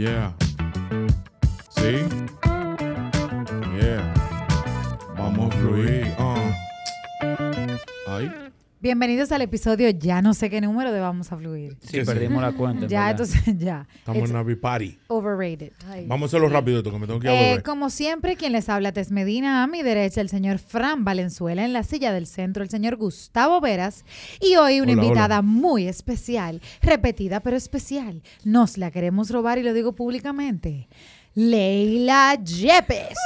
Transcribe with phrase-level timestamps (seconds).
[0.00, 0.32] Yeah.
[1.68, 2.08] See?
[3.76, 4.14] Yeah.
[5.14, 5.99] Vamos a fluir.
[8.82, 11.76] Bienvenidos al episodio ya no sé qué número de Vamos a Fluir.
[11.82, 12.84] Sí, perdimos la cuenta.
[12.84, 13.10] en Ya, verdad.
[13.10, 13.86] entonces, ya.
[13.98, 14.98] Estamos It's en Navi Party.
[15.08, 15.72] overrated.
[16.06, 18.52] Vamos a hacerlo rápido esto, que me tengo que ir a Eh, como siempre, quien
[18.52, 22.26] les habla Tess Medina, a mi derecha el señor Fran Valenzuela, en la silla del
[22.26, 24.06] centro el señor Gustavo Veras
[24.40, 28.22] y hoy una Hola, invitada muy especial, repetida pero especial.
[28.44, 30.88] Nos la queremos robar y lo digo públicamente.
[31.34, 33.16] Leila Yepes.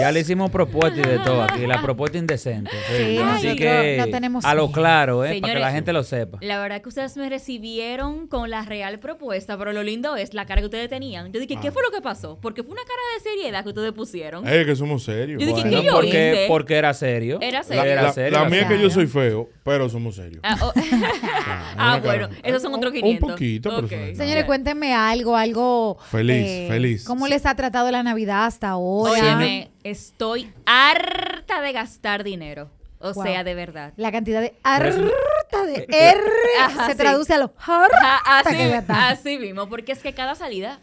[0.00, 2.70] Ya le hicimos propuesta y de todo aquí, la propuesta indecente.
[2.88, 5.38] Sí, Así nosotros que no tenemos a lo claro, ¿eh?
[5.40, 6.38] para que la gente lo sepa.
[6.40, 10.46] La verdad que ustedes me recibieron con la real propuesta, pero lo lindo es la
[10.46, 11.30] cara que ustedes tenían.
[11.32, 12.38] Yo dije, ¿qué fue lo que pasó?
[12.40, 14.48] Porque fue una cara de seriedad que ustedes pusieron.
[14.48, 15.40] Eh, que somos serios.
[15.40, 16.44] Yo dije, Bueno, ¿qué yo porque, hice?
[16.48, 17.38] porque era serio.
[17.40, 17.84] Era La, serio.
[17.84, 18.38] Era la- serio.
[18.40, 20.40] la mía es que yo soy feo, pero somos serios.
[20.44, 20.72] Ah, oh.
[21.76, 23.22] Ah, bueno, esos son otros Un- 500.
[23.28, 23.92] Un poquito, pero Ok.
[23.92, 24.46] son- Señores, Ya.
[24.46, 25.98] cuéntenme algo, algo.
[26.00, 27.04] eh, Feliz, feliz.
[27.04, 29.12] ¿Cómo les ha tratado la Navidad hasta ahora?
[29.12, 32.70] Óyeme, estoy harta de gastar dinero.
[33.00, 33.24] O Wow.
[33.24, 33.92] sea, de verdad.
[33.96, 36.20] La cantidad de Pero harta de R
[36.62, 36.98] Ajá, se sí.
[36.98, 40.78] traduce a lo harta Así, que así mismo, porque es que cada salida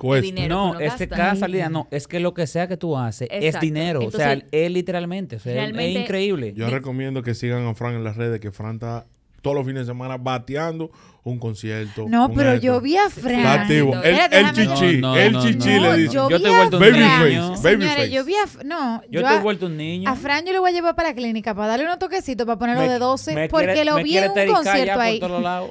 [0.00, 0.24] Cuesta.
[0.24, 3.28] dinero No, es que cada salida no, es que lo que sea que tú haces
[3.30, 4.00] es dinero.
[4.04, 6.52] o sea, es literalmente, o sea, es- realmente- es increíble.
[6.56, 9.06] Yo recomiendo que sigan a Fran en las redes, que Fran está
[9.42, 10.90] todos los fines de semana bateando
[11.22, 12.06] un concierto.
[12.08, 12.64] No, un pero esto.
[12.66, 13.34] yo vi a Fran.
[13.40, 13.94] Está activo.
[14.02, 15.74] El, chichi, No, no, el no, chichi no.
[15.74, 16.12] le No, dice.
[16.14, 17.54] yo te he vuelto un niño.
[17.62, 18.10] Babyface.
[18.10, 18.64] yo vi a...
[18.64, 20.08] No, Yo yo te he vuelto un niño.
[20.08, 22.58] a Fran yo le voy a llevar para la clínica para darle unos toquecitos para
[22.58, 25.20] ponerlo Me- de 12 me porque quiere- lo vi en un concierto ahí.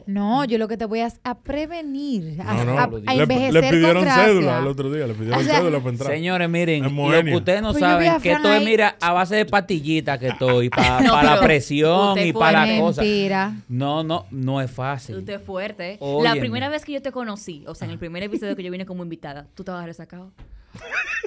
[0.06, 3.24] No, yo lo que te voy a, a prevenir, a, No, no, a- a le,
[3.24, 6.12] envejecer le pidieron con cédula el otro día, le pidieron O sea, cédula para entrar.
[6.14, 9.46] Señores, miren, lo que ustedes no Pues saben, que esto es, mira, a base de
[9.46, 13.04] pastillitas que estoy, para No, la presión y para las cosas.
[13.04, 13.54] Mentira.
[13.68, 15.16] No, no, no es fácil.
[15.40, 16.00] Fuerte.
[16.22, 18.72] La primera vez que yo te conocí, o sea, en el primer episodio que yo
[18.72, 20.32] vine como invitada, tú estabas resacado.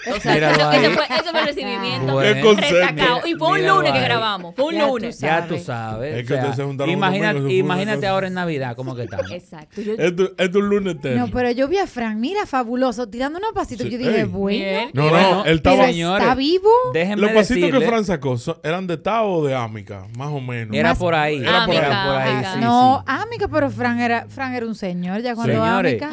[0.04, 0.92] O sea, Míralo eso,
[1.30, 2.12] fue, el recibimiento.
[2.14, 2.54] Bueno.
[2.54, 3.20] Resacado.
[3.26, 4.54] Y fue un Míralo lunes que grabamos.
[4.56, 5.19] Fue un Ya tú lunes.
[5.19, 5.42] sabes.
[5.42, 6.14] Ya tú sabes.
[6.19, 8.97] Es que o sea, ustedes se juntaron un imagínate, fue imagínate ahora en Navidad cómo
[8.97, 9.31] que estamos.
[9.31, 9.81] Exacto.
[9.81, 11.26] Yo, es un lunes eterno.
[11.26, 13.86] No, pero yo vi a Fran, mira, fabuloso, tirando unos pasitos.
[13.86, 14.25] Sí, Yo dije, ey.
[14.25, 14.91] bueno.
[14.92, 15.86] No, no, él pero estaba.
[15.86, 16.70] señores, está vivo.
[16.92, 20.41] Déjenme Los pasitos que decirle, Fran sacó eran de Tao o de Ámica, más o
[20.41, 20.75] menos.
[20.75, 21.38] Era Más- por ahí.
[21.38, 22.08] Era por era ahí.
[22.08, 22.52] por ahí, Ámica.
[22.54, 23.12] sí, no, sí.
[23.22, 26.02] Ámica, pero Fran era, Fran era un señor ya cuando Señores.
[26.02, 26.10] Ámica.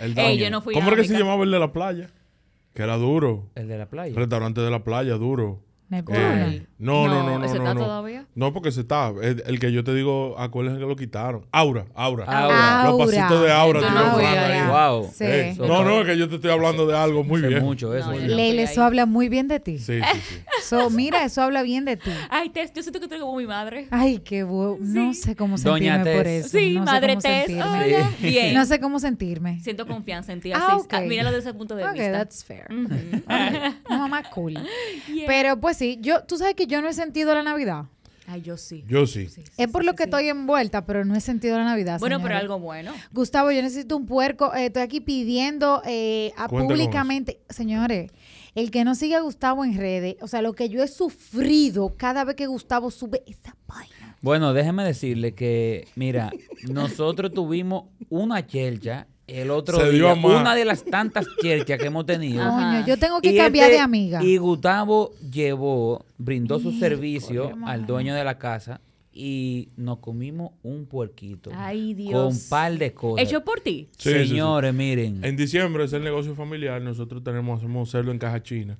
[0.00, 2.08] El Ey, yo no fui ¿Cómo era que se llamaba el de la playa?
[2.76, 3.48] Que era duro.
[3.54, 4.14] El de la playa.
[4.14, 5.62] Restaurante de la playa, duro.
[5.88, 7.44] Eh, no, no, no, no.
[7.44, 7.80] ¿ese no, está no.
[7.84, 8.26] todavía?
[8.34, 9.12] No, porque se está.
[9.22, 11.46] El, el que yo te digo, acuérdense que lo quitaron.
[11.52, 12.24] Aura, Aura.
[12.24, 12.84] Aura.
[12.90, 14.66] Los pasitos de Aura, no ahí.
[14.66, 15.10] Wow.
[15.14, 15.24] Sí.
[15.24, 17.62] Eh, no, no, es que yo te estoy hablando de algo muy bien.
[17.62, 18.10] mucho eso.
[18.12, 18.18] No.
[18.18, 19.78] Leila, eso habla muy bien de ti.
[19.78, 20.36] Sí, sí, sí.
[20.66, 22.10] So, mira, eso habla bien de ti.
[22.28, 23.86] Ay, Tess, yo siento que estoy como mi madre.
[23.92, 24.78] Ay, qué bueno.
[24.80, 26.46] No sé cómo Doña sentirme por Tess.
[26.46, 26.58] eso.
[26.58, 27.64] Sí, no madre sé cómo Tess.
[27.96, 28.10] Hola.
[28.20, 28.54] Bien.
[28.54, 29.60] No sé cómo sentirme.
[29.60, 30.50] Siento confianza en ti.
[30.52, 30.94] Ah, Así, ok.
[30.94, 32.10] ah, míralo desde ese punto de Ok, vista.
[32.12, 32.66] that's fair.
[33.88, 34.54] Mamá cool.
[35.26, 37.84] Pero pues sí, yo, tú sabes que yo no he sentido la Navidad.
[38.28, 38.84] Ay, yo sí.
[38.88, 39.28] Yo sí.
[39.28, 40.08] Sí, sí, Es por sí, lo sí, que sí.
[40.08, 42.00] estoy envuelta, pero no he sentido la Navidad.
[42.00, 42.42] Bueno, pero señores.
[42.42, 42.92] algo bueno.
[43.12, 44.52] Gustavo, yo necesito un puerco.
[44.52, 47.38] Eh, estoy aquí pidiendo eh, a- públicamente.
[47.48, 48.10] Señores,
[48.56, 51.94] el que no siga a Gustavo en redes, o sea, lo que yo he sufrido
[51.96, 54.16] cada vez que Gustavo sube esa vaina.
[54.22, 56.32] Bueno, déjeme decirle que, mira,
[56.68, 62.06] nosotros tuvimos una chelcha el otro Se día, una de las tantas chelchas que hemos
[62.06, 62.42] tenido.
[62.42, 62.84] Ajá.
[62.86, 64.22] Yo tengo que Y cambiar este- de amiga.
[64.22, 68.80] Y Gustavo llevó, brindó su servicio al dueño de la casa
[69.12, 71.50] y nos comimos un puerquito.
[71.54, 72.12] Ay, Dios.
[72.12, 73.26] Con un par de cosas.
[73.26, 73.88] Hecho por ti.
[73.96, 74.28] Sí, sí, sí.
[74.28, 75.24] Señores, miren.
[75.24, 76.80] En diciembre es el negocio familiar.
[76.82, 78.76] Nosotros tenemos, hacemos cerdo en caja china.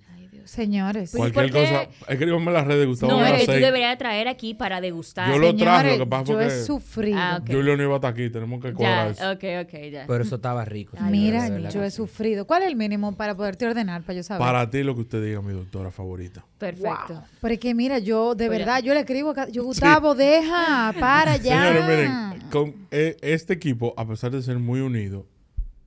[0.47, 1.13] Señores.
[1.17, 4.29] Pues, Cualquier cosa, escríbame en las redes, Gustavo No, Vera es que tú deberías traer
[4.29, 5.29] aquí para degustar.
[5.31, 7.19] Yo lo traje, lo que pasa yo fue he que sufrido.
[7.21, 7.51] Ah, ok.
[7.51, 9.31] Julio no iba a estar aquí, tenemos que Ya, cobrar eso.
[9.33, 10.05] ok, ok, ya.
[10.07, 10.97] Pero eso estaba rico.
[11.11, 12.47] Mira, de yo he sufrido.
[12.47, 14.41] ¿Cuál es el mínimo para poderte ordenar, para yo saber?
[14.47, 16.45] Para ti lo que usted diga, mi doctora favorita.
[16.59, 17.15] Perfecto.
[17.15, 17.23] Wow.
[17.41, 18.59] Pero es que mira, yo de Oye.
[18.59, 21.73] verdad, yo le escribo, yo Gustavo, deja, para ya.
[21.73, 25.27] Señores, miren, con eh, este equipo, a pesar de ser muy unido,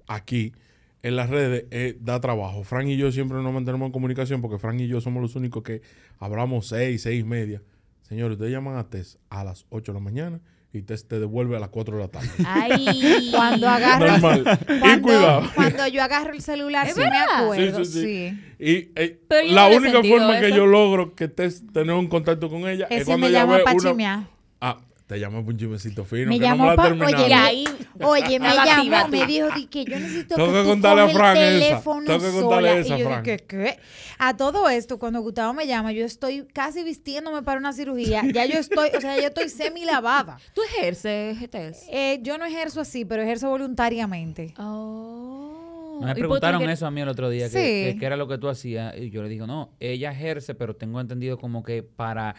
[0.08, 0.54] aquí
[1.02, 2.64] en las redes eh, da trabajo.
[2.64, 5.64] Frank y yo siempre nos mantenemos en comunicación porque Frank y yo somos los únicos
[5.64, 5.82] que
[6.20, 7.62] hablamos seis, seis y media.
[8.02, 10.42] Señores, ustedes llaman a Tess a las 8 de la mañana
[10.74, 12.28] y Tess te devuelve a las 4 de la tarde.
[12.46, 13.30] Ay.
[13.32, 14.60] Cuando agarro, Normal.
[14.68, 15.42] y cuando, cuidado.
[15.56, 17.44] cuando yo agarro el celular, ¿Es sí me verdad?
[17.44, 18.30] acuerdo, Sí, sí, sí.
[18.30, 18.40] sí.
[18.60, 19.22] Y eh,
[19.52, 22.98] la no única forma que yo logro que Tess tener un contacto con ella es,
[23.02, 23.90] Ese cuando me ella llama ve para una...
[23.92, 24.28] chimear.
[24.60, 26.30] Ah, te llamo por un chimecito fino.
[26.30, 27.64] Me que llamó no pa- oye, ahí.
[28.00, 31.06] Oye, me llamó, me dijo di que yo necesito Tengo que, que tú contarle a
[31.06, 31.66] coges Fran el esa.
[31.68, 32.80] teléfono Tengo que contarle sola.
[32.80, 33.24] esa, y yo Fran.
[33.24, 33.80] dije, ¿qué?
[34.20, 38.22] A todo esto, cuando Gustavo me llama, yo estoy casi vistiéndome para una cirugía.
[38.32, 40.38] Ya yo estoy, o sea, yo estoy semi lavada.
[40.54, 41.88] ¿Tú ejerces GTS?
[41.90, 44.54] Eh, yo no ejerzo así, pero ejerzo voluntariamente.
[44.60, 46.02] Oh.
[46.02, 47.94] Me ¿Y por qué preguntaron eso a mí el otro día, que, Sí.
[47.94, 48.96] que- que era lo que tú hacías.
[48.96, 52.36] Y yo le digo, no, ella ejerce, pero tengo entendido como que para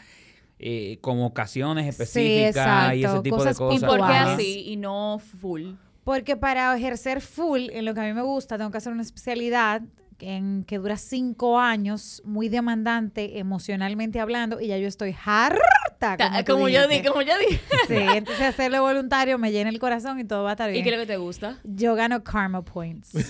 [0.62, 3.82] eh, como ocasiones específicas y ese tipo cosas de cosas.
[3.82, 5.72] ¿Y por qué así y no full?
[6.04, 9.02] Porque para ejercer full, en lo que a mí me gusta, tengo que hacer una
[9.02, 9.82] especialidad
[10.22, 15.58] en que dura cinco años, muy demandante emocionalmente hablando, y ya yo estoy harta.
[15.98, 17.02] Ta- Como, Como yo dijiste.
[17.02, 17.58] di, como yo di.
[17.88, 20.84] Sí, entonces hacerlo voluntario me llena el corazón y todo va a estar ¿Y bien.
[20.84, 21.58] qué es lo que te gusta?
[21.64, 23.10] Yo gano karma points.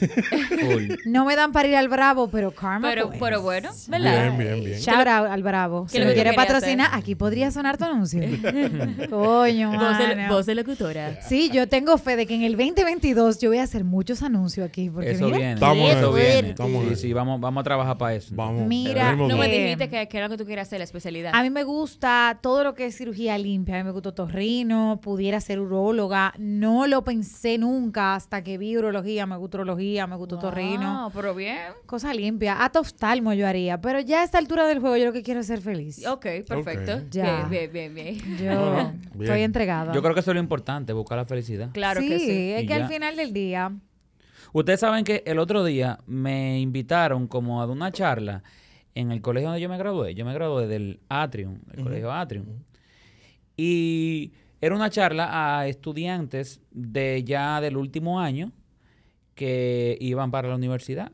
[1.06, 3.20] No me dan para ir al Bravo, pero karma Pero, points.
[3.24, 4.34] pero bueno, ¿verdad?
[4.34, 4.78] Bien, bien, bien.
[4.80, 5.86] Shout out al Bravo.
[5.86, 6.98] ¿Qué Si me que tú quiere querías patrocinar, hacer?
[7.00, 8.20] aquí podría sonar tu anuncio.
[9.10, 10.28] Coño, Voz mano.
[10.34, 11.20] voz de locutora.
[11.22, 14.66] Sí, yo tengo fe de que en el 2022 yo voy a hacer muchos anuncios
[14.66, 14.90] aquí.
[14.90, 15.52] Porque Eso mira, viene.
[15.54, 16.50] Estamos eso viene.
[16.50, 18.34] estamos Sí, sí, vamos, vamos a trabajar para eso.
[18.34, 18.66] Vamos.
[18.66, 21.32] Mira, No me dijiste que, que era lo que tú querías hacer, la especialidad.
[21.34, 23.76] A mí me gusta todo lo que es cirugía limpia.
[23.76, 26.32] A mí me gustó torrino, pudiera ser uróloga.
[26.38, 29.26] No lo pensé nunca hasta que vi urología.
[29.26, 31.02] Me gustó urología, me gustó torrino.
[31.02, 31.58] Wow, pero bien.
[31.86, 32.62] Cosa limpia.
[32.64, 33.80] Hasta oftalmo yo haría.
[33.80, 36.06] Pero ya a esta altura del juego yo lo que quiero es ser feliz.
[36.06, 37.02] Ok, perfecto.
[37.10, 37.46] Ya.
[37.48, 38.38] Bien, bien, bien, bien.
[38.38, 39.00] Yo bien.
[39.20, 39.92] estoy entregada.
[39.92, 41.70] Yo creo que eso es lo importante, buscar la felicidad.
[41.72, 42.52] Claro sí, que sí.
[42.52, 43.72] es Y que al final del día...
[44.52, 48.42] Ustedes saben que el otro día me invitaron como a una charla
[48.94, 50.14] en el colegio donde yo me gradué.
[50.14, 52.46] Yo me gradué del Atrium, el colegio Atrium.
[53.56, 58.52] Y era una charla a estudiantes de ya del último año
[59.34, 61.12] que iban para la universidad.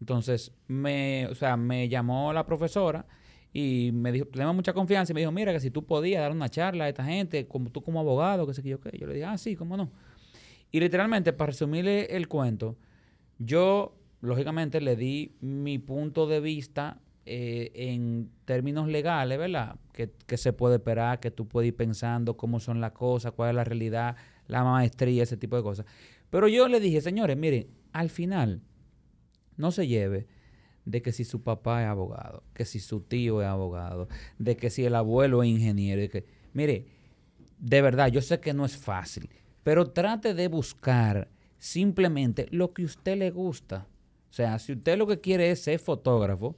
[0.00, 3.06] Entonces, me, o sea, me llamó la profesora
[3.52, 6.32] y me dijo, tenemos mucha confianza y me dijo, mira, que si tú podías dar
[6.32, 8.90] una charla a esta gente, como tú como abogado, que sé que yo qué.
[8.98, 9.90] Yo le dije, ah, sí, cómo no.
[10.74, 12.76] Y literalmente, para resumirle el cuento,
[13.38, 19.76] yo, lógicamente, le di mi punto de vista eh, en términos legales, ¿verdad?
[19.92, 23.50] Que, que se puede esperar, que tú puedes ir pensando cómo son las cosas, cuál
[23.50, 24.16] es la realidad,
[24.48, 25.86] la maestría, ese tipo de cosas.
[26.28, 28.60] Pero yo le dije, señores, miren, al final,
[29.56, 30.26] no se lleve
[30.86, 34.08] de que si su papá es abogado, que si su tío es abogado,
[34.40, 36.88] de que si el abuelo es ingeniero, de que, mire,
[37.60, 39.30] de verdad, yo sé que no es fácil,
[39.64, 41.28] pero trate de buscar
[41.58, 43.86] simplemente lo que a usted le gusta.
[44.30, 46.56] O sea, si usted lo que quiere es ser fotógrafo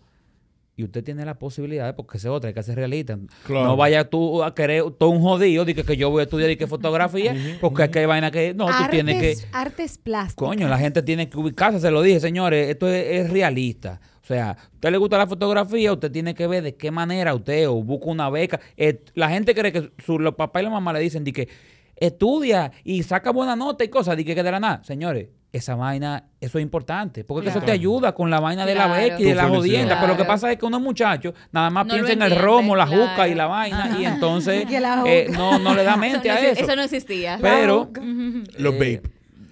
[0.75, 3.19] y usted tiene la posibilidad, porque esa es otra, hay que ser realista.
[3.47, 3.67] Claro.
[3.67, 6.51] No vaya tú a querer todo un jodido de que, que yo voy a estudiar
[6.51, 9.99] y que fotografía, porque es que hay vaina que no, tú tienes que artes, artes
[9.99, 10.49] plásticas.
[10.49, 14.01] Coño, la gente tiene que ubicarse, se lo dije, señores, esto es, es realista.
[14.23, 17.33] O sea, a usted le gusta la fotografía, usted tiene que ver de qué manera
[17.33, 18.59] usted o busca una beca.
[18.77, 21.49] Eh, la gente cree que su, los papás y la mamá le dicen de que
[21.97, 24.83] estudia y saca buena nota y cosas, de que quedará nada.
[24.85, 28.89] Señores, esa vaina, eso es importante, porque eso te ayuda con la vaina de la
[28.89, 29.99] beca y de la jodienda.
[30.01, 32.77] Pero lo que pasa es que unos muchachos nada más No piensan en el romo,
[32.77, 33.31] la juca claro.
[33.31, 36.41] y la vaina, y entonces Que la eh, no, no le da mente no, a
[36.41, 36.65] eso.
[36.65, 37.39] eso no existía.
[37.41, 37.91] Pero,
[38.59, 39.03] Los eh, vape.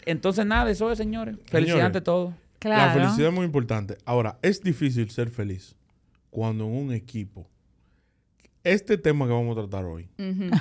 [0.05, 1.37] entonces nada, eso es, señores.
[1.47, 2.35] Felicidad ante todo.
[2.59, 3.01] Claro.
[3.01, 3.97] La felicidad es muy importante.
[4.05, 5.75] Ahora, es difícil ser feliz
[6.31, 7.47] cuando en un equipo.
[8.65, 10.09] Este tema que vamos a tratar hoy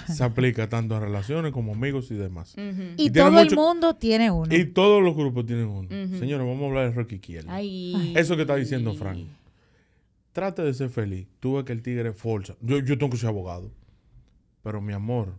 [0.07, 2.53] se aplica tanto a relaciones como amigos y demás.
[2.97, 4.53] Y, todo el mundo tiene uno.
[4.53, 5.87] Y todos los grupos tienen uno.
[6.19, 7.45] Señores, vamos a hablar de Rocky Kiel.
[7.47, 8.13] Ay.
[8.15, 9.25] Eso que está diciendo Frank.
[10.33, 11.27] Trate de ser feliz.
[11.39, 12.55] Tú ves que el tigre es forza.
[12.59, 13.71] Yo, yo tengo que ser abogado.
[14.63, 15.37] Pero mi amor,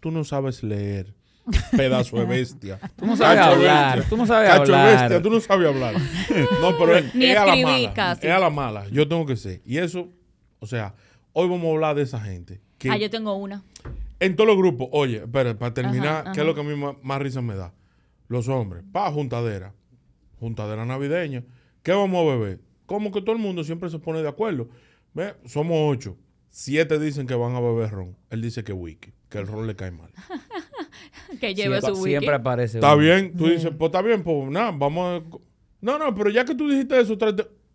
[0.00, 1.14] tú no sabes leer.
[1.76, 2.80] Pedazo de bestia.
[2.96, 4.08] Tú no sabes Cacho hablar, bestia.
[4.10, 5.00] tú no sabes Cacho hablar.
[5.00, 5.94] bestia, tú no sabes hablar.
[6.60, 7.94] No, pero es, Ni es a la mala.
[7.94, 8.26] casi.
[8.26, 8.88] Es a la mala.
[8.88, 9.60] Yo tengo que ser.
[9.64, 10.08] Y eso,
[10.58, 10.94] o sea,
[11.32, 12.60] hoy vamos a hablar de esa gente.
[12.78, 13.62] Que Ah, yo tengo una.
[14.20, 16.74] en todos los grupos, oye, espera, para terminar, Ajá, ¿qué es lo que a mí
[16.76, 17.72] más, más risa me da?
[18.28, 19.74] Los hombres, pa, juntadera.
[20.38, 21.44] Juntadera navideña.
[21.82, 22.60] ¿Qué vamos a beber?
[22.86, 24.68] como que todo el mundo siempre se pone de acuerdo.
[25.14, 26.16] Ve, somos ocho.
[26.48, 28.16] Siete dicen que van a beber ron.
[28.30, 30.10] Él dice que wiki, que el ron le cae mal.
[31.40, 32.10] Que lleve siempre, su wiki.
[32.10, 32.78] siempre aparece.
[32.78, 35.38] Está bien, tú dices, pues está bien, pues nada, vamos a...
[35.80, 37.16] No, no, pero ya que tú dijiste eso.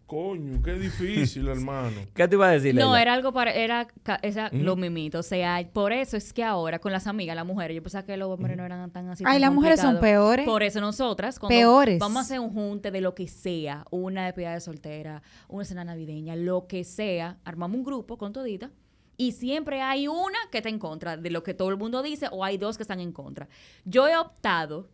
[0.06, 1.98] Coño, qué difícil, hermano.
[2.14, 2.76] ¿Qué te iba a decir?
[2.76, 3.02] No, Leila?
[3.02, 3.88] era algo para, era
[4.22, 5.20] esa, lo mimito.
[5.20, 8.16] O sea, por eso es que ahora con las amigas, las mujeres, yo pensaba que
[8.16, 9.24] los hombres no eran tan así.
[9.26, 10.46] Ay, tan las mujeres son peores.
[10.46, 11.98] Por eso nosotras, cuando Peores.
[11.98, 15.84] vamos a hacer un junte de lo que sea, una despedida de soltera, una cena
[15.84, 18.70] navideña, lo que sea, armamos un grupo con todita.
[19.18, 22.28] Y siempre hay una que está en contra de lo que todo el mundo dice
[22.32, 23.48] o hay dos que están en contra.
[23.86, 24.90] Yo he optado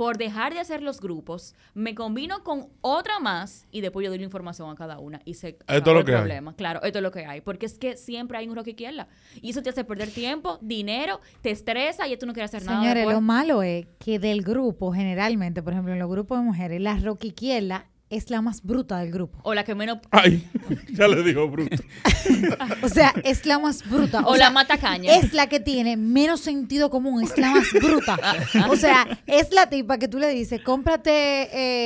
[0.00, 4.18] por dejar de hacer los grupos, me combino con otra más y después yo doy
[4.18, 6.40] la información a cada una y se Esto es lo el que hay.
[6.56, 7.42] Claro, esto es lo que hay.
[7.42, 9.08] Porque es que siempre hay un rock izquierda.
[9.42, 12.80] Y eso te hace perder tiempo, dinero, te estresa y tú no quieres hacer nada.
[12.80, 16.80] Señores, lo malo es que del grupo, generalmente, por ejemplo, en los grupos de mujeres,
[16.80, 19.38] la roquiquiela es la más bruta del grupo.
[19.44, 19.98] O la que menos.
[20.10, 20.46] Ay,
[20.90, 21.76] ya le dijo bruto.
[22.82, 24.22] O sea, es la más bruta.
[24.26, 25.14] O sea, la matacaña.
[25.14, 28.18] Es la que tiene menos sentido común, es la más bruta.
[28.68, 31.10] O sea, es la tipa que tú le dices, cómprate,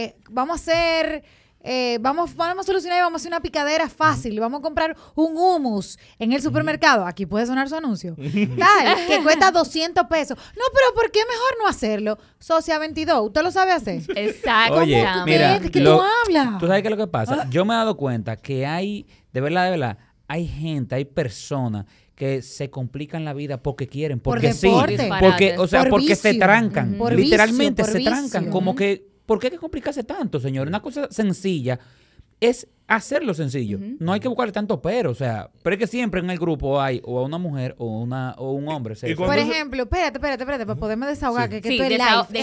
[0.06, 1.24] eh, vamos a hacer,
[1.66, 4.94] eh, vamos, vamos a solucionar y vamos a hacer una picadera fácil, vamos a comprar
[5.14, 10.36] un hummus en el supermercado, aquí puede sonar su anuncio, tal, que cuesta 200 pesos.
[10.38, 12.18] No, pero ¿por qué mejor no hacerlo?
[12.38, 14.02] Socia 22, ¿usted lo sabe hacer?
[14.14, 14.74] Exacto.
[14.74, 16.58] Oye, ¿Cómo mira, ¿De qué lo- tú hablas?
[16.58, 17.48] ¿Tú sabes qué es lo que pasa?
[17.48, 21.86] Yo me he dado cuenta que hay, de verdad, de verdad, hay gente, hay personas
[22.14, 26.14] que se complican la vida porque quieren, Por porque sí, porque, o sea, Por porque
[26.14, 30.38] se trancan, literalmente vicio, por se trancan, como que, ¿por qué hay que complicarse tanto,
[30.40, 30.68] señor?
[30.68, 31.78] Una cosa sencilla
[32.40, 33.78] es hacerlo sencillo.
[33.98, 36.78] No hay que buscarle tanto pero, o sea, pero es que siempre en el grupo
[36.78, 38.94] hay o una mujer o una o un hombre.
[39.04, 42.26] Y Por ejemplo, espérate, espérate, espérate, para poderme desahogar, que, que Sí, esto es desaho-
[42.28, 42.32] live.
[42.32, 42.40] de-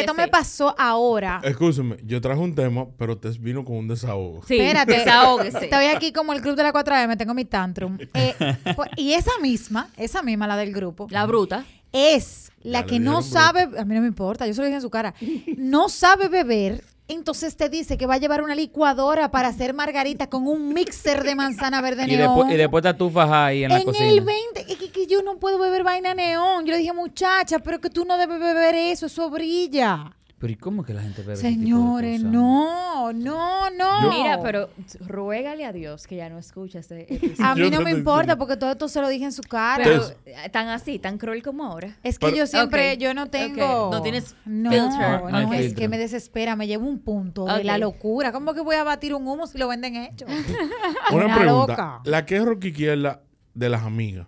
[0.00, 1.40] Esto, me esto pasó ahora.
[1.44, 4.40] Escúchame, yo traje un tema, pero te vino con un desahogo.
[4.48, 4.92] Sí, Espérate.
[4.98, 5.64] desahógese.
[5.66, 7.96] Estoy aquí como el club de la 4M, tengo mi tantrum.
[8.14, 8.34] Eh,
[8.74, 11.64] pues, y esa misma, esa misma, la del grupo, La bruta.
[11.92, 14.82] Es la que no sabe, a mí no me importa, yo se lo dije en
[14.82, 15.14] su cara,
[15.56, 20.28] no sabe beber, entonces te dice que va a llevar una licuadora para hacer margarita
[20.28, 22.36] con un mixer de manzana verde y, neón.
[22.36, 24.08] después, y después te atufas ahí en la en cocina.
[24.08, 26.64] el 20, es que, que yo no puedo beber vaina neón.
[26.64, 30.12] Yo le dije, muchacha, pero que tú no debes beber eso, eso brilla.
[30.40, 32.32] Pero ¿y cómo que la gente bebe ese tipo de Señores, cosas?
[32.32, 34.08] no, no, no.
[34.10, 34.70] Mira, pero
[35.06, 37.34] ruégale a Dios que ya no escucha este episodio.
[37.46, 39.84] A mí no me importa porque todo esto se lo dije en su cara.
[39.84, 41.94] Pero eh, tan así, tan cruel como ahora.
[42.02, 43.90] es que Pero- yo siempre, yo no tengo...
[43.92, 45.20] No tienes No, filter.
[45.30, 48.32] no, No es que me desespera, me lleva un punto de la locura.
[48.32, 50.24] ¿Cómo que voy a batir un humo si lo venden hecho?
[51.12, 51.72] Una Una pregunta.
[51.72, 52.00] loca.
[52.04, 53.20] La que es rock izquierda
[53.52, 54.26] de las amigas,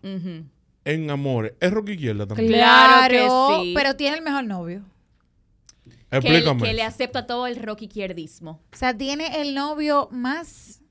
[0.84, 2.50] en amores, ¿es rock izquierda también?
[2.52, 3.72] Claro que sí.
[3.74, 4.82] pero tiene el mejor novio.
[6.12, 6.62] Que, Explícame.
[6.62, 6.88] que le eso.
[6.88, 8.60] acepta todo el rock izquierdismo.
[8.72, 10.82] O sea, tiene el novio más,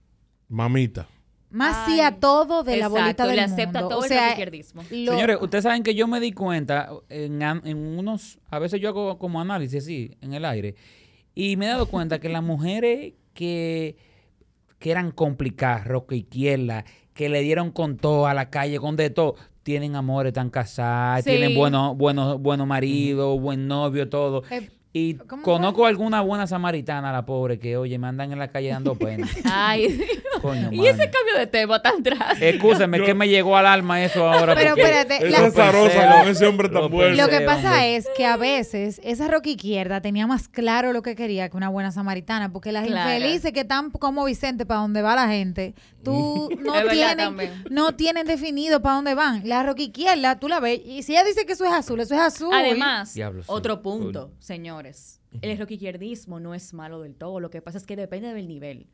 [0.49, 1.07] Mamita.
[1.49, 3.89] más Ay, sí a todo de la Exacto, bolita del le acepta mundo.
[3.89, 4.81] todo o el sea, rock izquierdismo.
[4.89, 9.17] lo- Señores, ustedes saben que yo me di cuenta en, unos, a veces yo hago
[9.19, 10.75] como análisis así en el aire,
[11.35, 13.95] y me he dado cuenta que las mujeres que,
[14.79, 19.09] que eran complicadas, roca izquierda, que le dieron con todo a la calle, con de
[19.11, 21.29] todo, tienen amores, están casadas, Sí.
[21.29, 24.43] tienen buenos buenos buenos maridos, buen novio, todo.
[24.49, 28.49] Eh, Y ¿cómo conozco alguna buena samaritana, la pobre, que oye, me andan en la
[28.49, 29.25] calle dando pena.
[29.45, 30.09] Ay, Dios.
[30.41, 32.43] Coño, y ese cambio de tema tan drástico.
[32.45, 34.53] Excúseme, Yo- que me llegó al alma eso ahora.
[34.53, 37.15] Pero espérate, es zarosa pensé, con ese hombre tan lo bueno.
[37.15, 37.95] Lo que pasa hombre.
[37.95, 41.69] es que a veces esa roca izquierda tenía más claro lo que quería que una
[41.69, 43.11] buena samaritana, porque las Claro.
[43.13, 47.35] infelices que están como Vicente para donde va la gente, tú no tienen,
[47.69, 49.47] no tienen definido para dónde van.
[49.47, 52.13] La roca izquierda, tú la ves, y si ella dice que eso es azul, eso
[52.13, 52.53] es azul.
[52.53, 54.31] Además, Diablo, sí, otro punto,
[54.81, 55.19] señores.
[55.41, 57.39] El rock izquierdismo no es malo del todo.
[57.39, 58.87] Lo que pasa es que depende del nivel.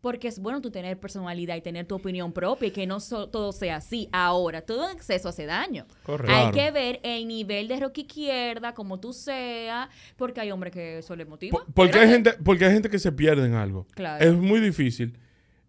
[0.00, 3.28] Porque es bueno tú tener personalidad y tener tu opinión propia y que no so-
[3.28, 4.08] todo sea así.
[4.12, 5.86] Ahora, todo en exceso hace daño.
[6.04, 6.32] Correcto.
[6.32, 10.98] Hay que ver el nivel de rock izquierda, como tú seas, porque hay hombres que
[10.98, 11.58] eso les motiva.
[11.64, 13.88] Por- Porque hay, gente, porque hay gente que se pierde en algo.
[13.90, 14.24] Claro.
[14.24, 15.18] Es muy difícil.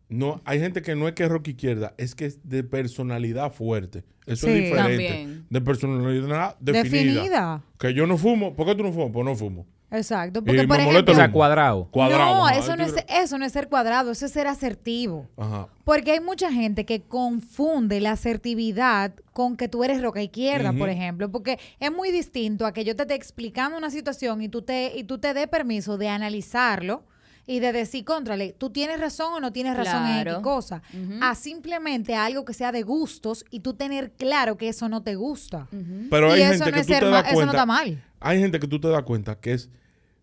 [0.09, 3.51] No, hay gente que no es que es rock izquierda, es que es de personalidad
[3.53, 4.03] fuerte.
[4.25, 4.53] Eso Sí.
[4.53, 5.07] es diferente.
[5.07, 5.45] También.
[5.49, 6.83] De personalidad definida.
[7.13, 7.63] Definida.
[7.79, 8.55] Que yo no fumo.
[8.55, 9.09] ¿Por qué tú no fumas?
[9.13, 9.65] Pues no fumo.
[9.91, 10.39] Exacto.
[10.39, 11.85] Y Porque, me por ejemplo, O sea, cuadrado.
[11.89, 12.35] Cuadrado.
[12.37, 15.27] no, eso no, es, eso no es ser cuadrado, eso es ser asertivo.
[15.35, 15.67] Ajá.
[15.83, 20.89] Porque hay mucha gente que confunde la asertividad con que tú eres roca izquierda, por
[20.89, 24.61] ejemplo, porque es muy distinto a que yo te esté explicando una situación y tú
[24.61, 27.03] te y tú te dé permiso de analizarlo
[27.51, 30.35] y de decir, contrale, tú tienes razón o no tienes razón en.
[30.35, 30.83] X cosa,
[31.21, 35.15] a simplemente algo que sea de gustos y tú tener claro que eso no te
[35.15, 35.67] gusta.
[36.11, 37.51] Pero y hay eso gente no que es tú ser te das eso no cuenta.
[37.53, 38.03] está mal.
[38.19, 39.69] Hay gente que tú te das cuenta que es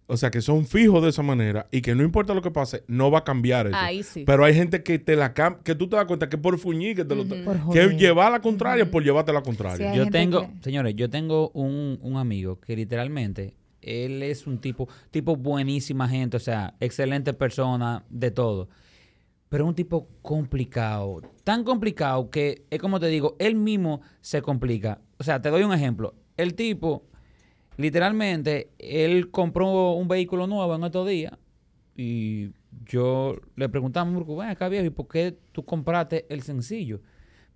[0.08, 2.84] o sea, que son fijos de esa manera y que no importa lo que pase,
[2.86, 3.76] no va a cambiar eso.
[3.76, 4.22] Ahí sí.
[4.24, 6.94] Pero hay gente que te la cam- que tú te das cuenta que por fuñir
[6.94, 9.90] que te lo Por que llevar la contraria por llevarte la contraria.
[9.90, 13.56] Sí, Yo tengo, que- señores, yo tengo un, un amigo que literalmente,
[13.86, 18.68] él es un tipo, tipo buenísima gente, o sea, excelente persona, de todo.
[19.48, 25.00] Pero un tipo complicado, tan complicado que es como te digo, él mismo se complica.
[25.18, 26.14] O sea, te doy un ejemplo.
[26.36, 27.06] El tipo,
[27.76, 31.32] literalmente, él compró un vehículo nuevo en estos días
[31.96, 32.50] y
[32.84, 37.00] yo le preguntaba a Murco, ven acá viejo, ¿y por qué tú compraste el sencillo?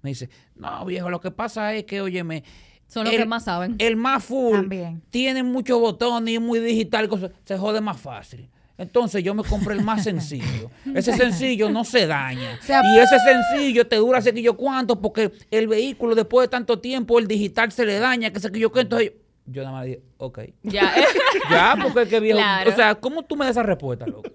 [0.02, 2.44] Me dice, no viejo, lo que pasa es que, óyeme,
[2.90, 3.76] Son los el- que más saben.
[3.78, 5.00] el más full También.
[5.11, 8.49] tiene muchos botones y es muy digital, cosas, se jode más fácil.
[8.76, 10.70] Entonces yo me compré el más sencillo.
[10.94, 12.59] Ese sencillo no se daña.
[12.66, 16.78] y ese sencillo te dura sé que yo cuánto, porque el vehículo después de tanto
[16.80, 18.80] tiempo, el digital se le daña, que sé que yo qué.
[18.80, 19.12] Entonces
[19.47, 20.38] yo nada más dije, ok.
[20.62, 20.92] Ya.
[21.50, 22.38] Ya, porque que viejo.
[22.38, 22.70] Claro.
[22.70, 24.30] O sea, ¿cómo tú me das esa respuesta, loco?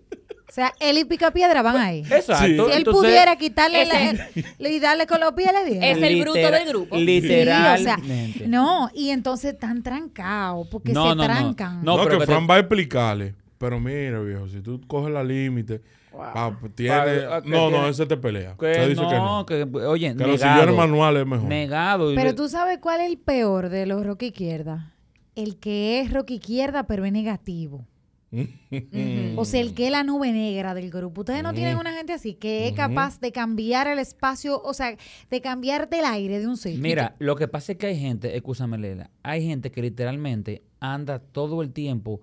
[0.48, 2.00] O sea, él y Picapiedra van ahí.
[2.02, 2.36] Exacto.
[2.38, 2.54] Sí.
[2.56, 4.30] Si él entonces, pudiera quitarle la-
[4.70, 5.88] y darle con los pies, le diera.
[5.88, 6.96] Es el bruto del grupo.
[6.98, 8.48] Sí, o sea, Literalmente.
[8.48, 11.24] no, y entonces están trancados porque No, se no, no.
[11.26, 11.84] trancan.
[11.84, 13.36] No, No, pero que que te- Fran va a explicarle.
[13.58, 16.96] Pero mira, viejo, si tú coges la límite, pa- tiene...
[17.22, 18.56] Pa- que no, no, ese te pelea.
[18.60, 19.46] Que Te dice no, que no.
[19.72, 21.48] que, oye, Que los negado, sillones manuales es mejor.
[21.50, 22.12] negado.
[22.12, 24.92] y Pero le- tú sabes cuál es el peor de los rock izquierda.
[25.36, 27.86] El que es rock izquierda, pero es negativo.
[29.38, 31.22] O sea, el que es la nube negra del grupo.
[31.22, 34.96] Ustedes no tienen una gente así que es capaz de cambiar el espacio, o sea,
[35.30, 36.82] de cambiarte el aire de un sitio.
[36.82, 41.20] Mira, lo que pasa es que hay gente, escúchame Lela, hay gente que literalmente anda
[41.20, 42.22] todo el tiempo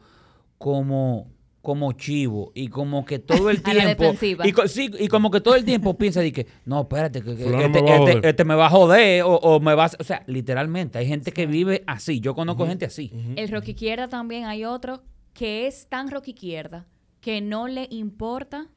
[0.59, 1.29] como
[1.61, 5.55] como chivo y como que todo el tiempo y, co- sí, y como que todo
[5.55, 8.27] el tiempo piensa de que no espérate que, que este, me va a este- joder.
[8.27, 11.31] este me va a joder o, o me va a, o sea literalmente hay gente
[11.31, 12.19] que vive así.
[12.19, 13.13] Yo conozco gente así.
[13.37, 16.87] El rock izquierda también hay otro que es tan rock izquierda
[17.21, 18.69] que no le importa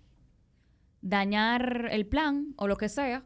[1.02, 3.24] dañar el plan o lo que sea.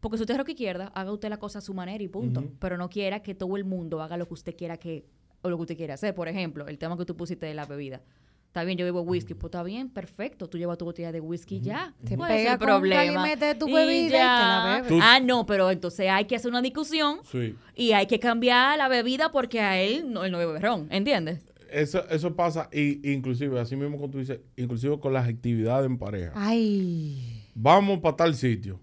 [0.00, 2.44] Porque si usted es rock izquierda, haga usted la cosa a su manera y punto.
[2.60, 5.04] Pero no quiera que todo el mundo haga lo que usted quiera que,
[5.42, 6.14] o lo que usted quiera hacer.
[6.14, 8.00] Por ejemplo, el tema que tú pusiste de la bebida.
[8.46, 9.34] Está bien, yo bebo whisky.
[9.34, 10.48] Pues está bien, perfecto.
[10.48, 11.94] Tú llevas tu botella de whisky ya.
[12.04, 13.04] Te ¿Cuál es pega el problema?
[13.14, 14.88] calimete de tu bebida y te la bebes.
[14.88, 17.56] Tú- Ah, no, pero entonces hay que hacer una discusión Sí.
[17.74, 21.44] y hay que cambiar la bebida porque a él no, él no bebe ron, ¿entiendes?
[21.70, 25.98] Eso, eso pasa, y, inclusive, así mismo como tú dices, inclusive con las actividades en
[25.98, 26.32] pareja.
[26.34, 27.44] Ay.
[27.54, 28.80] Vamos para tal sitio.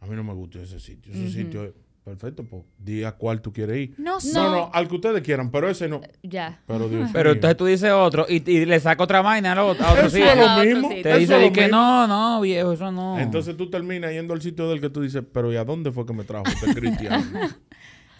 [0.00, 1.12] A mí no me gusta ese sitio.
[1.12, 3.94] Ese sitio es perfecto, pues di a cuál tú quieres ir.
[3.98, 4.32] No sé.
[4.32, 6.00] No, no, al que ustedes quieran, pero ese no.
[6.22, 6.62] Ya.
[6.66, 7.34] Pero Dios pero mío.
[7.34, 10.16] entonces tú dices otro y, y le saca otra vaina a otro, a otro Eso
[10.16, 10.30] sitio.
[10.30, 10.88] es lo A mismo.
[10.88, 11.76] te dice que mismo.
[11.76, 15.22] no no viejo eso no Entonces tú terminas yendo al sitio del que tú dices,
[15.30, 17.22] pero ¿y a dónde fue que me trajo este cristiano?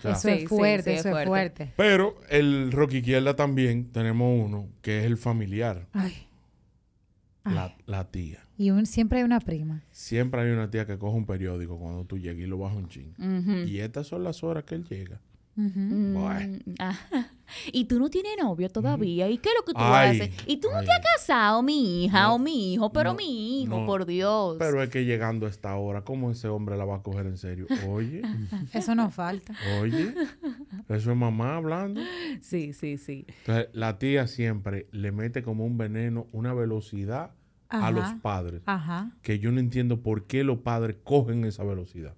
[0.04, 1.28] Eso Sí, es fuerte, sí, es eso es fuerte.
[1.28, 1.72] fuerte.
[1.76, 6.26] Pero el rock izquierda también tenemos uno que es el familiar, Ay.
[7.44, 7.74] Ay.
[7.86, 8.40] la, tía.
[8.58, 9.82] Y un, siempre hay una prima.
[9.90, 12.88] Siempre hay una tía que coge un periódico cuando tú llegas y lo baja un
[12.88, 13.14] ching.
[13.66, 15.20] Y estas son las horas que él llega.
[15.56, 16.16] Mm,
[16.78, 17.28] ajá.
[17.72, 19.28] Y tú no tienes novio todavía.
[19.28, 20.30] ¿Y qué es lo que tú Ay, haces?
[20.46, 23.62] Y tú no te has casado, mi hija No, o mi hijo, pero no, mi
[23.64, 23.86] hijo, no.
[23.86, 24.54] por Dios.
[24.58, 27.36] Pero es que llegando a esta hora, ¿cómo ese hombre la va a coger en
[27.36, 27.66] serio?
[27.88, 28.22] Oye,
[28.72, 29.56] Eso no falta.
[29.82, 30.14] oye,
[30.88, 32.00] eso es mamá hablando.
[32.40, 33.26] Sí, sí, sí.
[33.40, 37.32] Entonces, la tía siempre le mete como un veneno, una velocidad
[37.68, 38.62] a los padres.
[38.66, 39.10] Ajá.
[39.22, 42.14] Que yo no entiendo por qué los padres cogen esa velocidad.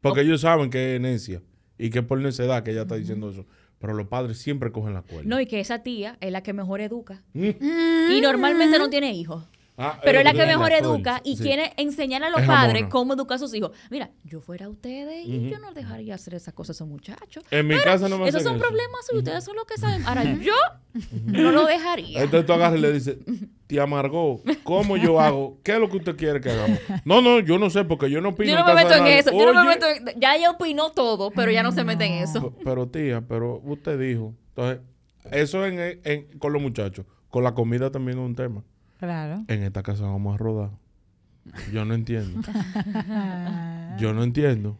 [0.00, 1.42] Porque ellos saben que es necia
[1.78, 3.46] y que por necedad que ella está diciendo eso.
[3.78, 5.22] Pero los padres siempre cogen la cuerda.
[5.24, 7.22] No, y que esa tía es la que mejor educa.
[7.32, 8.10] Mm.
[8.10, 9.44] Y normalmente no tiene hijos.
[9.80, 10.96] Ah, Pero es la que mejor razón.
[10.96, 11.44] educa y Sí.
[11.44, 13.70] quiere enseñar a los Es padres cómo educar a sus hijos.
[13.92, 17.44] Mira, yo fuera a ustedes y yo no dejaría hacer esas cosas a esos muchachos.
[17.52, 18.64] En mi Pero casa no me Esos son eso.
[18.66, 20.04] problemas suyos, ustedes son los que saben.
[20.04, 20.54] Ahora, yo
[21.26, 22.24] no lo dejaría.
[22.24, 23.18] Entonces tú agarras y le dices,
[23.68, 25.60] tía Margot, ¿cómo yo hago?
[25.62, 26.80] ¿Qué es lo que usted quiere que hagamos?
[27.04, 29.06] No, no, yo no sé porque yo no opino Yo no en me meto en
[29.06, 29.30] eso.
[29.30, 30.20] Yo no me meto en...
[30.20, 32.50] Ya ella opinó todo, pero ya no se mete en eso.
[32.50, 34.34] P- Pero tía, pero usted dijo.
[34.48, 34.80] Entonces,
[35.30, 37.06] eso en, en- con los muchachos.
[37.28, 38.64] Con la comida también es un tema.
[38.98, 39.44] Claro.
[39.48, 40.70] En esta casa vamos a rodar.
[41.72, 42.40] Yo no entiendo.
[43.98, 44.78] Yo no entiendo.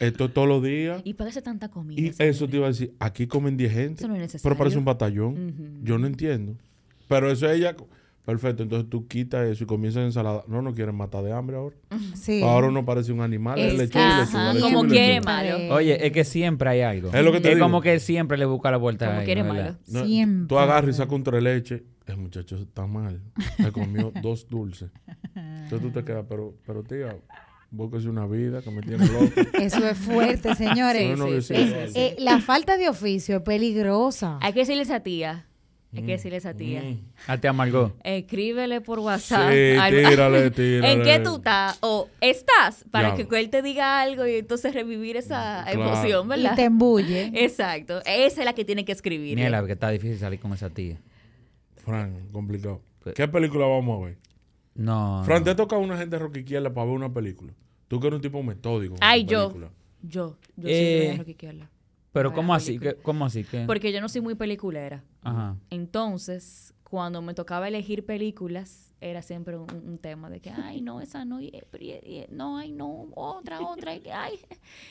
[0.00, 1.02] Esto es todos los días.
[1.04, 2.00] Y parece tanta comida.
[2.00, 3.94] Y eso te iba a decir, aquí comen 10 gente.
[4.00, 4.42] Eso no es necesario.
[4.42, 5.80] pero parece un batallón.
[5.82, 6.56] Yo no entiendo.
[7.08, 7.76] Pero eso ella...
[8.24, 10.44] Perfecto, entonces tú quitas eso y comienzas ensalada.
[10.46, 11.76] No, no quieren matar de hambre ahora.
[12.14, 12.42] Sí.
[12.42, 13.58] Ahora uno parece un animal.
[13.58, 15.20] Es- Es lechuga lechuga, lechuga como quiere.
[15.22, 15.74] Mario.
[15.74, 17.10] Oye, es que siempre hay algo.
[17.12, 17.64] Es lo que te Es digo.
[17.66, 19.76] como que siempre le busca la vuelta Como a quiere malo.
[19.88, 20.48] No, Siempre.
[20.48, 21.82] Tú agarras y sacas un tres leche.
[22.06, 23.20] El muchacho está mal.
[23.56, 24.90] Se comió dos dulces.
[25.34, 27.16] Entonces tú te quedas, pero, pero tía,
[27.70, 29.30] búsquese una vida que me tiene loco.
[29.54, 31.18] Eso es fuerte, señores.
[31.46, 31.62] Sí, sí,
[31.94, 34.38] Eh, la falta de oficio es peligrosa.
[34.42, 35.46] Hay que decirle a esa tía
[35.92, 36.82] Hay que decirle a esa tía.
[36.82, 36.98] Mm.
[37.26, 37.92] A te amargó.
[38.04, 39.50] Escríbele por WhatsApp.
[39.52, 40.92] Sí, al- tírale, tírale.
[40.92, 41.78] ¿En qué tú estás?
[41.82, 45.82] O estás para que él te diga algo y entonces revivir esa Claro.
[45.82, 46.54] emoción, Y ¿verdad?
[46.56, 47.32] te embulle.
[47.34, 47.98] Exacto.
[48.06, 49.34] Esa es la que tiene que escribir.
[49.36, 50.96] Miela, que está difícil salir con esa tía.
[51.84, 52.80] Fran, complicado.
[53.02, 54.16] Pues- ¿Qué película vamos a ver?
[54.76, 55.22] No.
[55.24, 55.44] Fran, no.
[55.44, 57.52] ¿te toca una gente rock izquierda para ver una película?
[57.88, 58.94] Tú que eres un tipo metódico.
[59.00, 59.48] Ay, yo.
[59.48, 59.70] película.
[60.02, 61.68] Yo, yo Eh, siempre voy a.
[62.12, 62.78] Pero ¿cómo así?
[62.78, 63.44] ¿Qué- ¿Cómo así?
[63.44, 63.64] ¿Qué?
[63.66, 65.04] Porque yo no soy muy peliculera.
[65.22, 65.56] Ajá.
[65.70, 71.00] Entonces, cuando me tocaba elegir películas, era siempre un, un tema de que, ay, no,
[71.00, 74.38] esa no, y- y- y- no, ay, no, otra, otra, y que, ay.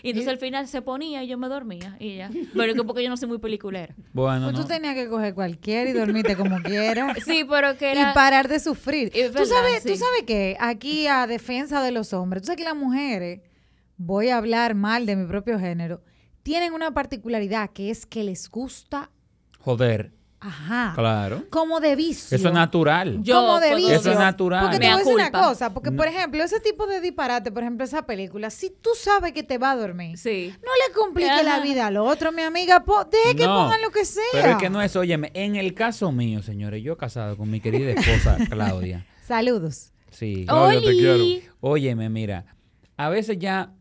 [0.01, 2.29] Y entonces al final se ponía y yo me dormía y ya.
[2.55, 3.93] Pero que porque yo no soy muy peliculera.
[4.13, 4.61] Bueno, Pues no.
[4.61, 7.17] tú tenías que coger cualquiera y dormirte como quieras.
[7.25, 8.11] Sí, pero que era...
[8.11, 9.11] Y parar de sufrir.
[9.11, 9.97] Tú sabes, tú sí.
[9.97, 13.41] sabes que aquí a defensa de los hombres, tú sabes que las mujeres,
[13.97, 16.01] voy a hablar mal de mi propio género,
[16.43, 19.09] tienen una particularidad que es que les gusta,
[19.59, 20.11] Joder.
[20.39, 21.43] ajá, Claro.
[21.49, 22.35] como de vicio.
[22.35, 23.21] Eso es natural.
[23.21, 23.93] Yo, como de vicio.
[23.95, 24.63] Eso es natural.
[24.63, 27.63] Porque te voy a decir una cosa, porque por ejemplo, ese tipo de disparate, por
[27.63, 30.53] ejemplo, esa película, si tú sabes que te va a dormir, Sí.
[30.63, 33.91] no le complique la vida al otro, mi amiga, po- deje que No, pongan lo
[33.91, 34.23] que sea.
[34.31, 37.59] Pero es que no es, óyeme, en el caso mío, señores, yo casado con mi
[37.59, 39.05] querida esposa Claudia.
[39.27, 39.91] Saludos.
[40.11, 40.45] Sí.
[40.47, 41.23] Claudia, te quiero.
[41.59, 42.45] Óyeme, mira,
[42.97, 43.73] a veces ya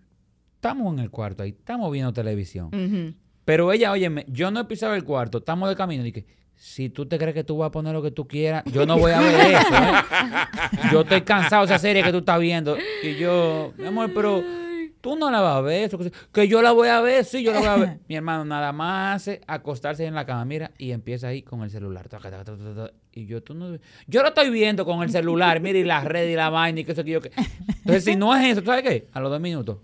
[0.58, 2.70] estamos en el cuarto ahí, estamos viendo televisión.
[3.44, 6.02] Pero ella, óyeme, yo no he pisado el cuarto, estamos de camino.
[6.02, 8.84] Dije, si tú te crees que tú vas a poner lo que tú quieras, yo
[8.84, 9.92] no voy a ver eso, ¿eh?
[10.92, 12.76] Yo estoy cansado de esa serie que tú estás viendo.
[13.02, 14.42] Y yo, mi amor, pero
[15.00, 15.84] tú no la vas a ver.
[15.84, 17.98] Eso, que, que yo la voy a ver, sí, yo la voy a ver.
[18.08, 21.70] Mi hermano nada más hace acostarse en la cama, mira, y empieza ahí con el
[21.70, 22.08] celular.
[23.12, 23.78] Y yo, tú no...
[24.06, 26.84] Yo lo estoy viendo con el celular, mira, y la red y la vaina y
[26.84, 27.20] qué sé que yo.
[27.20, 27.30] qué.
[27.36, 29.08] Entonces, si no es eso, ¿tú sabes qué?
[29.12, 29.78] A los dos minutos,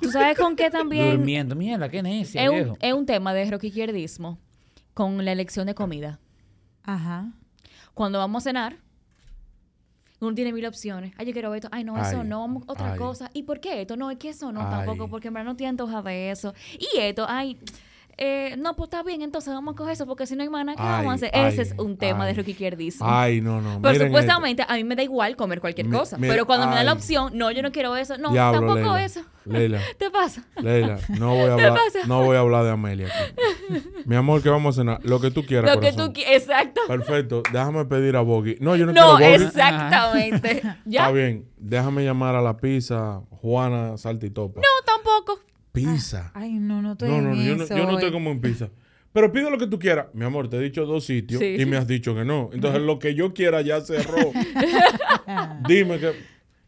[0.00, 1.54] ¿Tú sabes con qué también durmiendo.
[1.54, 4.38] Mierda, qué necia, es un, es un tema de rock izquierdismo
[4.94, 6.18] con la elección de comida?
[6.82, 7.32] Ajá.
[7.94, 8.76] Cuando vamos a cenar,
[10.20, 11.12] uno tiene mil opciones.
[11.16, 11.68] Ay, yo quiero esto.
[11.72, 12.98] Ay, no, eso Ay, no, otra ay.
[12.98, 13.30] cosa.
[13.32, 13.96] ¿Y por qué esto?
[13.96, 14.70] No, es que eso no Ay.
[14.70, 16.54] tampoco, porque en verdad no tiene antoja de eso.
[16.78, 17.58] Y esto, ay,
[18.20, 20.76] eh, no, pues está bien, entonces vamos a coger eso, porque si no hay mana,
[20.76, 21.30] ¿qué vamos a hacer?
[21.32, 22.32] ay, Ese es un tema ay.
[22.34, 23.06] de rock izquierdismo.
[23.08, 23.80] Ay, no, no.
[23.82, 26.16] Pero supuestamente a mí me da igual comer cualquier Mi- cosa.
[26.20, 28.18] pero cuando me da la opción, no, yo no quiero eso.
[28.18, 29.04] No, Diablo, tampoco Leila.
[29.04, 29.20] eso.
[29.46, 30.44] Leila, ¿Te pasa?
[30.60, 33.82] Leila, no voy a ¿Qué hablar, no voy a hablar de Amelia aquí.
[34.04, 35.00] Mi amor, ¿qué vamos a cenar?
[35.02, 36.42] Lo que tú quieras, Lo que tú quieres.
[36.42, 36.82] Exacto.
[36.86, 38.56] Perfecto, déjame pedir a Boggy.
[38.60, 39.46] No, yo no, No, quiero Boggy.
[39.46, 40.62] exactamente.
[40.84, 41.00] ¿Ya?
[41.00, 44.60] Está bien, déjame llamar a la pizza Juana Saltitopa.
[44.60, 45.40] No, tampoco.
[45.72, 46.30] Pizza.
[46.34, 48.30] Ay, no, no estoy No, no, en no, yo no, eso yo no estoy como
[48.30, 48.68] en pizza.
[49.12, 50.06] Pero pide lo que tú quieras.
[50.14, 51.56] Mi amor, te he dicho dos sitios Sí.
[51.58, 52.50] y me has dicho que no.
[52.52, 54.32] Entonces, lo que yo quiera ya cerró.
[55.68, 56.12] Dime que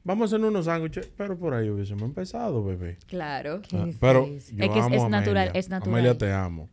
[0.05, 2.99] vamos a hacer unos sándwiches, pero por ahí hubiésemos empezado, bebé.
[3.07, 3.63] Claro.
[3.73, 5.61] Ah, Pero yo Es que es- amo es a natural, Amelia.
[5.61, 5.95] es natural.
[5.95, 6.69] Amelia, te amo.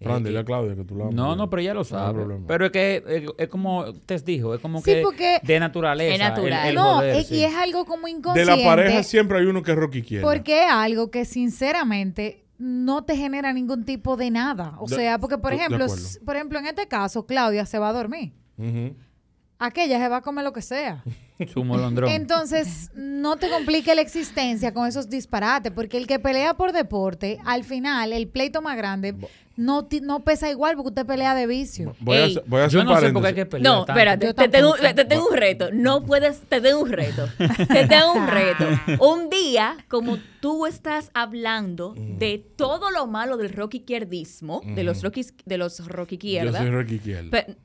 [0.00, 1.14] Fran, Eh, dile eh, a Claudia que tú la amas.
[1.14, 2.22] No, no, pero ella lo sabe.
[2.46, 6.12] pero es que es, es como te dijo, es como Sí, que porque- de naturaleza.
[6.14, 6.62] Es natural.
[6.64, 7.36] el- el no, joder, es- sí.
[7.36, 8.62] y es algo como De inconsciente.
[8.62, 10.26] la pareja siempre hay uno que es Rocky izquierda.
[10.30, 14.74] Porque es algo que sinceramente no te genera ningún tipo de nada.
[14.78, 15.86] O De- sea, porque por de- de ejemplo,
[16.24, 18.32] por ejemplo, en este caso, Claudia se va a dormir.
[18.58, 18.94] Ujú.
[19.58, 21.02] Aquella se va a comer lo que sea.
[21.52, 22.10] Su molondrón.
[22.10, 27.38] Entonces, no te complique la existencia con esos disparates, porque el que pelea por deporte,
[27.44, 29.14] al final, el pleito más grande,
[29.56, 31.94] no, no pesa igual porque usted pelea de vicio.
[32.00, 33.44] Voy, a, Ey, hacer- voy a hacer Yo un no sé por qué hay paréntesis.
[33.44, 33.92] que pelear No, tanto.
[33.92, 35.68] espérate, Yo te tengo, te tengo un reto.
[35.72, 37.28] No puedes, te tengo un reto.
[37.68, 38.64] Te tengo un reto.
[39.00, 45.02] Un día, como tú estás hablando de todo lo malo del rock izquierdismo, de los
[45.02, 46.58] rock, de los rock Yo izquierda.
[46.58, 47.44] soy Rocky izquierda.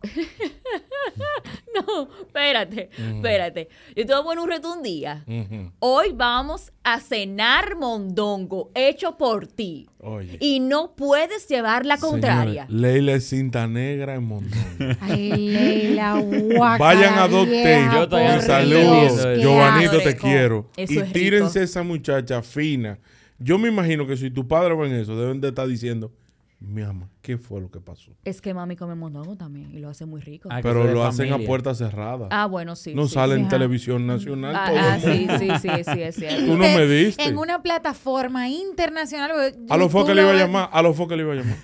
[1.87, 3.69] no, espérate, espérate.
[3.95, 5.23] Yo te voy a poner un reto un día.
[5.79, 9.87] Hoy vamos a cenar mondongo hecho por ti.
[9.99, 10.37] Oye.
[10.39, 12.65] Y no puedes llevar la contraria.
[12.65, 14.59] Señores, Leila es cinta negra en montón.
[15.01, 17.47] Ay, Leila, guácala, Vayan a Doc.
[17.47, 18.77] Yo todavía por Un no saludo.
[18.79, 19.29] entendiendo Dios, eso.
[19.29, 20.69] qué Giovanito, te quiero.
[20.75, 21.13] Eso y es rico.
[21.13, 22.99] tírense esa muchacha fina.
[23.37, 26.11] Yo me imagino que si tu padre ven eso, deben de estar diciendo,
[26.61, 28.11] mi ama, ¿qué fue lo que pasó?
[28.23, 30.47] Es que mami come mondongo también y lo hace muy rico.
[30.47, 32.27] Que Pero lo hacen a puerta cerrada.
[32.29, 32.93] Ah, bueno, sí.
[32.93, 33.39] no sí, sale sí.
[33.39, 33.55] en Ajá.
[33.57, 34.55] televisión nacional.
[34.55, 36.45] Ah, todo ah, sí, sí, sí, sí, es cierto.
[36.45, 37.23] Tú no me diste.
[37.23, 39.31] En una plataforma internacional.
[39.69, 40.69] A los focos le iba a llamar.
[40.71, 41.57] A los focos le iba a llamar.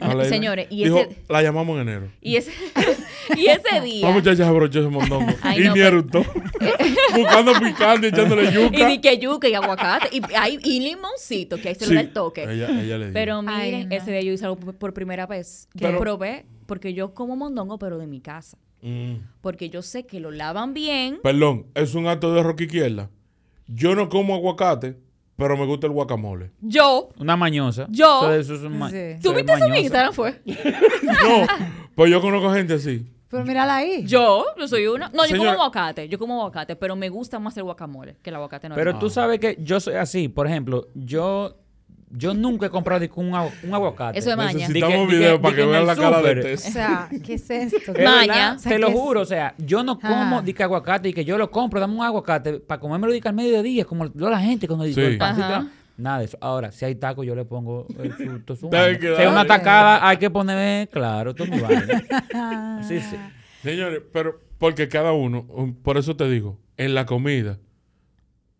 [0.20, 0.24] A.
[0.26, 2.08] Señores, y Dijo, ese- la llamamos en enero.
[2.20, 2.52] Y ese,
[3.36, 4.06] y ese día.
[4.08, 5.32] La muchacha se abrochó ese mondongo.
[5.42, 6.24] Ay, y no, ni pero- erutó.
[7.16, 8.86] Buscando picante, echándole Y yuca.
[8.86, 10.08] di que yuca y aguacate.
[10.16, 12.44] Y, ay, y limoncito, que ahí se Sí, le da el toque.
[12.44, 13.14] Ella, ella le dijo.
[13.14, 13.94] Pero Ay, miren, no.
[13.96, 15.68] ese día yo hice algo por primera vez.
[15.78, 18.56] Pero- yo probé, porque yo como mondongo, pero de mi casa.
[18.82, 19.14] Mm.
[19.40, 21.20] Porque yo sé que lo lavan bien.
[21.22, 23.10] Perdón, es un acto de roca izquierda.
[23.68, 24.96] Yo no como aguacate,
[25.36, 26.50] pero me gusta el guacamole.
[26.60, 27.10] Yo.
[27.18, 27.86] Una mañosa.
[27.90, 28.22] Yo.
[28.32, 28.96] Eso, eso es un ma- Sí.
[28.96, 29.76] eso ¿Tú viste eso en.
[29.76, 30.12] Instagram?
[30.12, 30.40] Fue.
[31.02, 31.46] No,
[31.94, 33.06] Pues yo conozco gente así.
[33.30, 34.04] Pero mírala ahí.
[34.06, 35.08] Yo, yo soy una.
[35.08, 36.08] No, yo Señora- como aguacate.
[36.08, 38.74] Yo como aguacate, pero me gusta más el guacamole que el aguacate no.
[38.74, 40.28] Pero tú sabes que yo soy así.
[40.28, 41.56] Por ejemplo, yo,
[42.10, 44.18] yo nunca he comprado un, agu- un aguacate.
[44.18, 44.52] Eso es maña.
[44.52, 46.38] Necesitamos di que- video di para que en vean el la cara de súper.
[46.38, 46.60] O Tess.
[46.60, 47.76] sea, ¿qué es esto?
[47.78, 48.52] Es verdad, Maña.
[48.54, 50.42] O sea, te lo que es- juro, o sea, yo no como Ah.
[50.44, 53.28] di que aguacate y que yo lo compro, dame un aguacate para comérmelo di que
[53.28, 55.12] al mediodía, como lo- la gente cuando dice Sí.
[55.12, 55.46] el pancito.
[55.46, 55.68] Ajá.
[55.96, 56.38] Nada de eso.
[56.40, 58.56] Ahora, si hay tacos, yo le pongo el fruto.
[58.56, 62.82] su Si hay una tacada, hay que ponerme, claro, tú mi vaina.
[62.88, 63.16] Sí, sí.
[63.62, 65.46] Señores, pero porque cada uno,
[65.82, 67.58] por eso te digo, en la comida,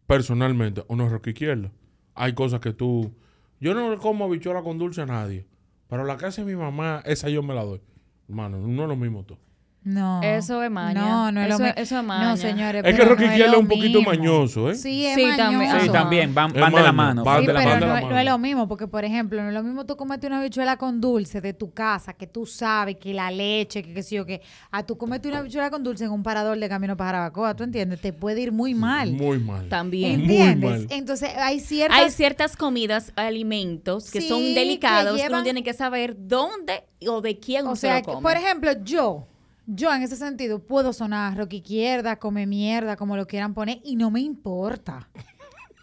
[0.07, 1.73] personalmente, uno es roca izquierda.
[2.15, 3.13] Hay cosas que tú.
[3.61, 5.47] Yo no le como habichuela con dulce a nadie.
[5.89, 7.81] Pero la que hace mi mamá, esa yo me la doy.
[8.29, 9.39] Hermano, no es lo mismo todo.
[9.85, 10.23] No.
[10.23, 11.01] Eso es maña.
[11.01, 11.73] No, no es Eso- lo mismo.
[11.83, 12.37] eso es No, maña.
[12.37, 12.83] señores.
[12.87, 14.13] Es que Rocky no es un poquito mismo.
[14.13, 14.75] mañoso, ¿eh?
[14.77, 15.59] Sí, es Sí, también.
[15.71, 15.85] mañoso.
[15.87, 17.25] Sí, también, van, van de la mano.
[17.25, 18.01] van Sí, de la pero mano.
[18.01, 20.39] no, no es lo mismo, porque por ejemplo, no es lo mismo tú comete una
[20.39, 24.15] habichuela con dulce de tu casa, que tú sabes que la leche, que qué sé
[24.15, 24.41] yo, que
[24.71, 27.65] a tú comete una habichuela con dulce en un parador de camino para Jarabacoa, ¿tú
[27.65, 28.01] entiendes?
[28.01, 29.13] Te puede ir muy mal.
[29.13, 29.69] Muy mal.
[29.69, 30.21] También.
[30.25, 30.71] Muy ¿Entiendes?
[30.71, 30.87] mal.
[30.91, 31.99] Entonces, hay ciertas...
[31.99, 36.15] Hay ciertas comidas, alimentos que Sí, son que delicados que, uno llevan- tiene que saber
[36.19, 38.29] dónde o de quién O sea, se que, lo come.
[38.35, 39.27] por ejemplo, yo,
[39.67, 43.97] yo en ese sentido puedo sonar rock izquierda, come mierda, como lo quieran poner, y
[43.97, 45.09] no me importa.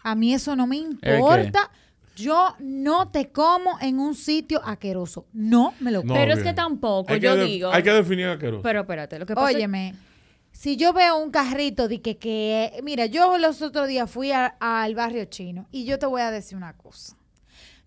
[0.02, 1.70] A mí eso no me importa.
[2.16, 5.26] Yo no te como en un sitio asqueroso.
[5.32, 6.14] No me lo No, como.
[6.20, 7.70] pero es que tampoco, Hay que yo digo.
[7.72, 8.62] Hay que definir asqueroso.
[8.62, 9.94] Pero espérate, lo que pasa es- Óyeme,
[10.52, 14.56] si yo veo un carrito de que, que mira, yo los otros días fui a-
[14.60, 17.16] al barrio chino y yo te voy a decir una cosa.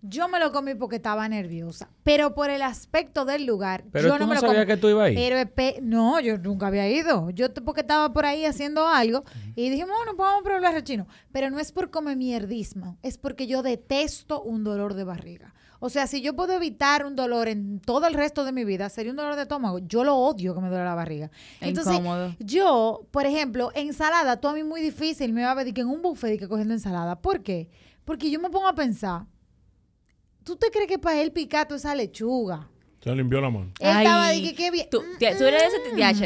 [0.06, 4.14] Yo me lo comí porque estaba nerviosa, pero por el aspecto del lugar, Pero yo
[4.14, 4.66] tú no no me lo sabías como.
[4.66, 5.14] que tú ibas ahí.
[5.14, 7.30] Pero no, yo nunca había ido.
[7.30, 9.24] Yo porque estaba por ahí haciendo algo
[9.56, 11.06] y dije, bueno, pues vamos a probar el barrio chino.
[11.32, 15.54] Pero no es por comer mierdismo, es porque yo detesto un dolor de barriga.
[15.80, 18.88] O sea, si yo puedo evitar un dolor en todo el resto de mi vida,
[18.88, 19.80] sería un dolor de estómago.
[19.80, 21.30] Yo lo odio que me duele la barriga.
[21.60, 22.34] Entonces, Incómodo.
[22.38, 25.88] yo, por ejemplo, ensalada, tú a mí muy difícil me va a de que en
[25.88, 27.20] un buffet que cogiendo ensalada.
[27.20, 27.68] ¿Por qué?
[28.04, 29.26] Porque yo me pongo a pensar,
[30.44, 32.68] ¿tú te crees que para él picar toda esa lechuga?
[33.02, 33.66] Se limpió la mano.
[33.80, 34.86] Él estaba Ay, de que qué bien.
[34.90, 35.78] Tú, tía, tú eres de ese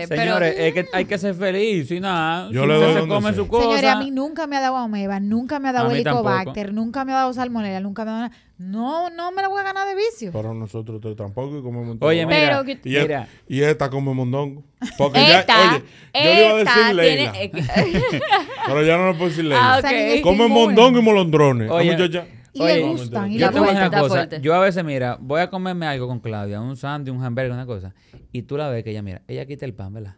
[0.05, 0.23] TH, pero.
[0.23, 2.49] Señores, es que hay que ser feliz y nada.
[2.53, 3.35] Yo si le doy se come sea.
[3.35, 3.65] su cosa.
[3.65, 7.11] Señores, a mí nunca me ha dado ameba, nunca me ha dado helicobacter, nunca me
[7.11, 8.37] ha dado salmonella, nunca me ha dado nada.
[8.59, 10.31] No, no me la voy a ganar de vicio.
[10.33, 11.97] Pero nosotros tres tampoco y comemos.
[12.01, 14.63] Oye, mira, Pero que- y, mira, y esta come mondongo.
[14.97, 15.83] Porque ya, Esta, oye,
[16.15, 17.33] yo le iba a decir esta Leila.
[17.33, 17.45] tiene.
[17.45, 17.53] eh,
[18.67, 19.75] Pero ya no le puedo decir Leila.
[19.75, 20.11] Ah, Esa niña ok.
[20.11, 21.71] está Come mondongo y molondrones.
[21.73, 22.27] Oye, muchacha-
[22.59, 23.33] Y Oye, le gustan.
[23.33, 23.77] Y yo te voy a decir gustan.
[23.77, 24.15] una Está cosa.
[24.15, 24.41] fuerte.
[24.41, 27.67] Yo a veces, mira, voy a comerme algo con Claudia, un sándwich, un hamburger, una
[27.67, 27.95] cosa.
[28.33, 30.17] Y tú la ves que ella, mira, ella quita el pan, ¿verdad?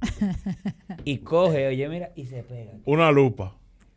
[1.04, 2.72] y coge, oye, mira, y se pega.
[2.84, 3.56] Una lupa.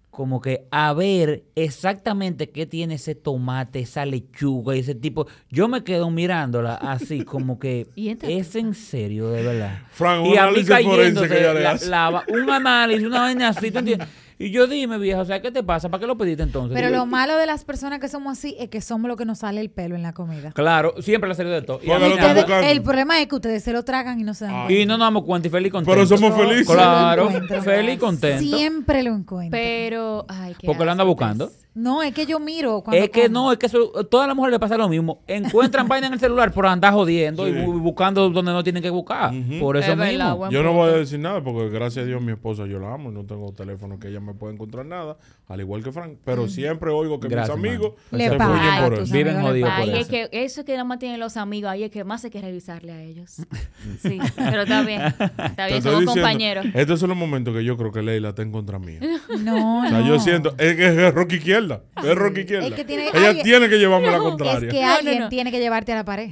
[0.10, 5.28] Como que a ver exactamente qué tiene ese tomate, esa lechuga y ese tipo.
[5.52, 9.80] Yo me quedo mirándola así, como que es en serio, de verdad.
[9.92, 11.76] Fran, un y a mí cayéndose que ella le la-
[12.12, 14.08] la- un análisis, una vaina así, ¿tú entiendes?
[14.40, 15.90] Y yo dime, vieja, o sea, ¿qué te pasa?
[15.90, 16.76] ¿Para qué lo pediste entonces?
[16.76, 19.26] Pero Digo, lo malo de las personas que somos así es que somos lo que
[19.26, 20.52] nos sale el pelo en la comida.
[20.52, 21.80] Claro, siempre le salido de todo.
[21.84, 24.54] Y, a Ustedes- el problema es que ustedes se lo tragan y no se dan
[24.54, 24.60] Ay.
[24.66, 24.74] cuenta.
[24.82, 25.92] Y no nos damos cuenta y feliz y contento.
[25.96, 26.68] Pero somos felices.
[26.68, 27.30] Claro,
[27.64, 28.58] feliz y contento.
[28.58, 29.58] Siempre lo encuentro.
[29.58, 30.26] Pero.
[30.28, 31.48] Ay, qué Porque lo anda buscando.
[31.48, 31.67] Tess.
[31.80, 33.34] No, es que yo miro cuando Es que como.
[33.46, 35.22] no, es que eso, todas las mujeres le pasa lo mismo.
[35.28, 37.52] Encuentran vaina en el celular por andar jodiendo Sí.
[37.52, 39.32] y bu- buscando donde no tienen que buscar.
[39.60, 40.38] Por eso Es verdad, mismo.
[40.38, 42.94] buen Yo no voy a decir nada porque gracias a Dios mi esposa yo la
[42.94, 46.18] amo y no tengo teléfono que ella me pueda encontrar nada, al igual que Frank.
[46.26, 48.24] Pero siempre oigo que Gracias, mis amigos mano.
[48.24, 49.14] Le se paga fluyen por eso.
[49.14, 50.10] Viven jodidos por Ahí es eso.
[50.10, 52.92] que eso que nada más tienen los amigos, ahí es que más hay que revisarle
[52.92, 53.36] a ellos.
[54.02, 55.02] Sí, pero está bien.
[55.02, 56.66] Está bien, somos compañeros.
[56.74, 59.00] Estos son los momentos que yo creo que Leila está en contra mía.
[59.44, 60.08] No, O sea, no.
[60.08, 61.34] yo siento, es que es rock
[61.76, 62.12] izquierda.
[62.12, 62.68] Es rock izquierda.
[62.68, 64.70] Es que tiene- Ella alguien- tiene que llevarme la Es contraria.
[64.70, 65.30] que No, no, alguien no.
[65.30, 66.32] tiene que llevarte a la pared.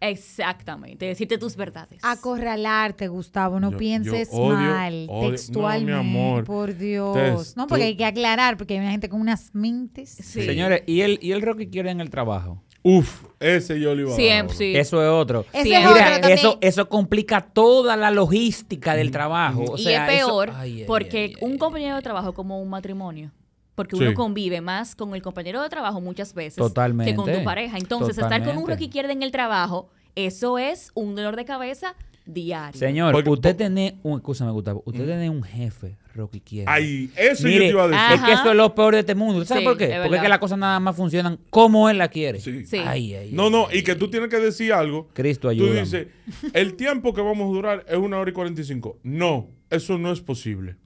[0.00, 1.98] Exactamente, decirte tus verdades.
[2.02, 3.58] Acorralarte, Gustavo.
[3.58, 5.06] No Yo- pienses yo odio- mal.
[5.08, 5.92] odio- textualmente.
[5.92, 6.44] no, mi amor.
[6.44, 7.56] Por Dios.
[7.56, 10.10] No, porque tú- hay que aclarar, porque hay una gente con unas mentes.
[10.10, 10.46] Sí.
[10.46, 12.62] Señores, ¿y el, ¿y el rock que quiere en el trabajo?
[12.84, 14.76] Uf, ese yo le iba a dar sí.
[14.76, 15.44] Eso es otro.
[15.52, 19.64] Ese es mira, otro eso, eso complica toda la logística del trabajo.
[19.72, 22.62] O y sea, es peor ay, porque ay, ay, un compañero de trabajo es como
[22.62, 23.32] un matrimonio.
[23.78, 24.02] Porque Sí.
[24.02, 27.12] uno convive más con el compañero de trabajo muchas veces Totalmente.
[27.12, 27.78] que con tu pareja.
[27.78, 31.94] Entonces, estar con un rock izquierda en el trabajo, eso es un dolor de cabeza
[32.26, 32.76] diario.
[32.76, 36.72] Señor, Porque- usted tiene un, escúchame, Gustavo, usted tiene un jefe rock izquierda.
[36.72, 38.14] Ay, eso Mire, yo te iba a decir.
[38.16, 39.44] es que eso es lo peor de este mundo.
[39.44, 39.84] ¿Sabes Sí, por qué?
[39.94, 42.40] es Porque es que las cosas nada más funcionan como él la quiere.
[42.40, 42.66] Sí.
[42.66, 42.78] Sí.
[42.84, 45.08] Ay, ay, No, ay, no, ay, y que tú tienes que decir algo.
[45.14, 45.80] Cristo, Tú ayúdame.
[45.82, 46.08] dices,
[46.52, 48.98] el tiempo que vamos a durar es una hora y 45.
[49.04, 50.76] No, eso no es posible.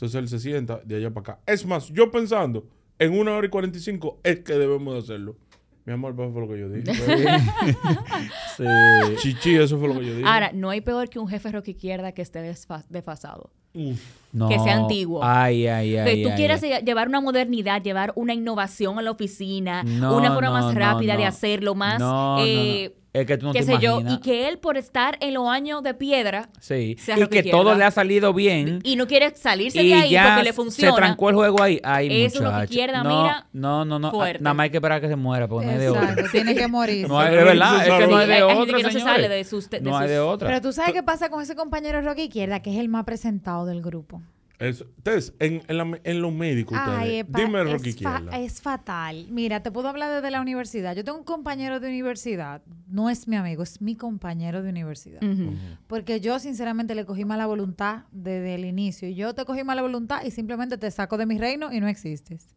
[0.00, 1.42] Entonces él se sienta de allá para acá.
[1.46, 2.66] Es más, yo pensando,
[2.98, 5.36] en una hora y 45 es que debemos de hacerlo.
[5.84, 6.90] Mi amor, eso fue lo que yo dije.
[8.56, 8.64] Sí.
[9.18, 10.26] Chichi, eso fue lo que yo dije.
[10.26, 13.50] Ahora, no hay peor que un jefe rock izquierda que esté desfa- desfasado.
[14.32, 14.48] No.
[14.48, 15.20] Que sea antiguo.
[15.24, 16.22] Ay, ay, Que ay.
[16.22, 16.70] tú ay, quieras ay.
[16.70, 20.74] lle- llevar una modernidad, llevar una innovación a la oficina, No, una forma no, más
[20.74, 22.44] no, rápida de hacerlo, más, No, no, no.
[22.46, 24.14] eh, Es que tú no qué te sé yo, imaginas.
[24.14, 26.96] y que él por estar en los años de piedra Sí.
[27.16, 28.78] Y que todo le ha salido bien.
[28.84, 30.92] y no quiere salirse de ahí ya porque le funciona.
[30.92, 31.80] se trancó el juego ahí.
[31.82, 32.64] Ay, Eso es lo que muchacho.
[32.72, 34.12] izquierda, no, mira, No, no, no.
[34.12, 34.44] fuerte.
[34.44, 36.02] Nada más hay que esperar a que se muera, porque no hay de otra.
[36.04, 37.08] Exacto, tiene que morir.
[37.08, 38.90] No hay, de verdad, es que no hay de hay- hay gente otra, que no
[38.92, 40.46] se sale de sus- de no hay de otra.
[40.48, 43.66] Pero tú sabes qué pasa con ese compañero rock izquierda, que es el más presentado
[43.66, 44.19] del grupo.
[44.60, 44.84] Eso.
[44.98, 48.38] Entonces, en, en, la- en los médicos, Ay, ustedes, epa, dime es, Rocky fa- Izquierda.
[48.38, 49.26] es fatal.
[49.30, 50.94] Mira, te puedo hablar desde la universidad.
[50.94, 55.20] Yo tengo un compañero de universidad, no es mi amigo, es mi compañero de universidad.
[55.86, 59.08] Porque yo sinceramente le cogí mala voluntad desde el inicio.
[59.08, 61.88] Y yo te cogí mala voluntad y simplemente te saco de mi reino y no
[61.88, 62.54] existes.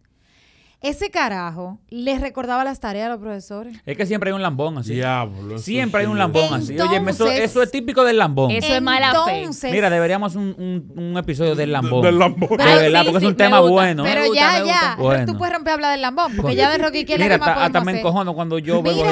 [0.84, 3.74] Ese carajo les recordaba las tareas a los profesores.
[3.86, 4.94] Es que siempre hay un lambón así.
[4.94, 5.58] Diablo.
[5.58, 6.78] Siempre hay un lambón así.
[6.78, 7.02] Oye,
[7.42, 8.52] eso, es típico del lambón.
[8.52, 9.40] Eso es mala fe.
[9.40, 12.02] Entonces- Mira, deberíamos un, un, un episodio del lambón.
[12.02, 12.50] Del lambón.
[12.50, 13.72] De Pero verdad, sí, porque es un tema gusta.
[13.72, 14.04] bueno.
[14.04, 14.96] Pero gusta, ya, ya.
[15.00, 15.26] Bueno.
[15.26, 17.58] Tú puedes romper a hablar del lambón, porque ya de Rocky izquierda Mira, ¿qué más
[17.60, 19.06] hasta, me encojono cuando yo veo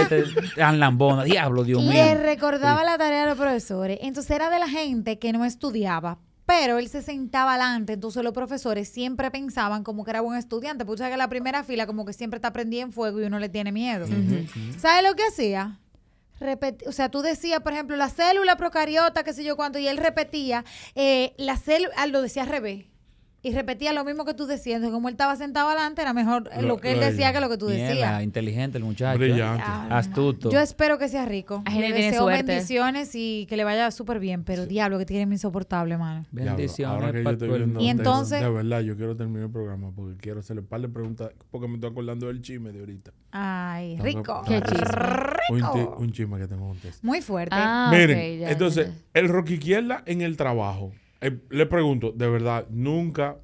[0.58, 1.24] tan lambón.
[1.24, 1.92] Diablo, Dios mío.
[1.94, 3.98] Le recordaba la tarea a los profesores.
[4.02, 6.20] Entonces era de la gente que no estudiaba,
[6.52, 7.94] pero él se sentaba adelante.
[7.94, 10.84] Entonces los profesores siempre pensaban como que era buen estudiante.
[10.98, 13.48] Sabes que la primera fila como que siempre está prendida en fuego y uno le
[13.48, 14.06] tiene miedo.
[14.78, 15.80] ¿Sabes lo que hacía?
[16.88, 19.96] O sea, tú decías, por ejemplo, la célula procariota, qué sé yo cuánto, y él
[19.96, 22.91] repetía, eh, la célula, ah, lo decía al revés.
[23.44, 24.76] Y repetía lo mismo que tú decías.
[24.76, 27.40] Entonces, como él estaba sentado adelante, era mejor Lo- lo que él lo- decía que
[27.40, 28.24] lo que tú Mierda, decías.
[28.24, 29.16] inteligente el muchacho.
[29.16, 29.18] ¿eh?
[29.30, 29.64] Brillante.
[29.66, 30.52] Ah, Astuto.
[30.52, 31.64] Yo espero que sea rico.
[31.72, 32.44] Le deseo suerte.
[32.44, 36.26] bendiciones y que le vaya súper bien, pero diablo, que tiene insoportable, mano.
[36.32, 39.16] Bendiciones ahora que yo para estoy todo el viendo Y entonces- De verdad, yo quiero
[39.18, 42.42] terminar el programa porque quiero hacerle un par de preguntas porque me estoy acordando del
[42.44, 43.12] chisme de ahorita.
[43.32, 44.44] Ay, rico.
[44.48, 44.86] Qué chisme.
[45.50, 45.96] Un, Rico.
[45.98, 47.04] un chisme que tengo un test.
[47.04, 47.56] Muy fuerte.
[47.58, 49.20] Ah, Miren, ya, entonces, ya.
[49.20, 50.92] el Rocky Izquierda en el trabajo.
[51.22, 53.38] Eh, le pregunto, de verdad, nunca,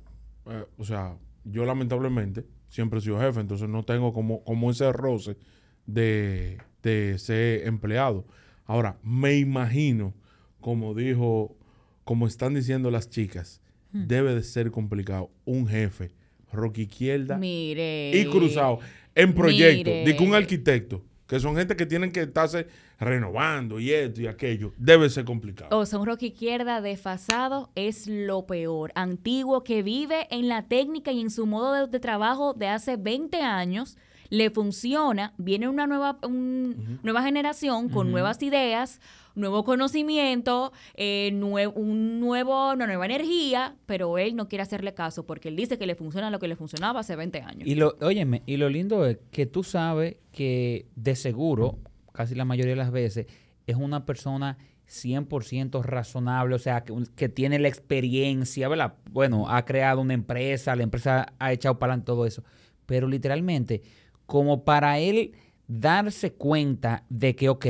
[0.50, 4.92] eh, o sea, yo lamentablemente siempre he sido jefe, entonces no tengo como, como ese
[4.92, 5.38] roce
[5.86, 8.26] de, de ser empleado.
[8.66, 10.14] Ahora, me imagino,
[10.60, 11.56] como dijo,
[12.04, 13.62] como están diciendo las chicas,
[13.92, 16.12] debe de ser complicado un jefe,
[16.52, 18.12] Rocky Izquierda Mire.
[18.14, 18.80] y cruzado
[19.16, 19.94] en proyectos.
[19.94, 20.06] Mire.
[20.06, 22.68] Digo, un arquitecto, que son gente que tienen que estarse
[23.00, 24.74] renovando y esto y aquello.
[24.78, 25.78] Debe ser complicado.
[25.78, 28.92] O sea, un rock izquierda desfasado es lo peor.
[28.96, 32.96] Antiguo que vive en la técnica y en su modo de, de trabajo de hace
[32.96, 33.98] 20 años.
[34.30, 39.00] Le funciona, viene una nueva, un- nueva generación con nuevas ideas,
[39.36, 45.26] nuevo conocimiento, eh, nue- un nuevo, una nueva energía, pero él no quiere hacerle caso
[45.26, 47.68] porque él dice que le funciona lo que le funcionaba hace 20 años.
[47.68, 51.78] Y lo, óyeme, y lo lindo es que tú sabes que de seguro,
[52.14, 53.28] casi la mayoría de las veces,
[53.68, 58.96] es una persona 100% razonable, o sea, que, que tiene la experiencia, ¿verdad?
[59.12, 62.44] Bueno, ha creado una empresa, la empresa ha echado para adelante todo eso,
[62.86, 63.82] pero literalmente,
[64.28, 65.32] como para él
[65.68, 67.66] darse cuenta de que, ok,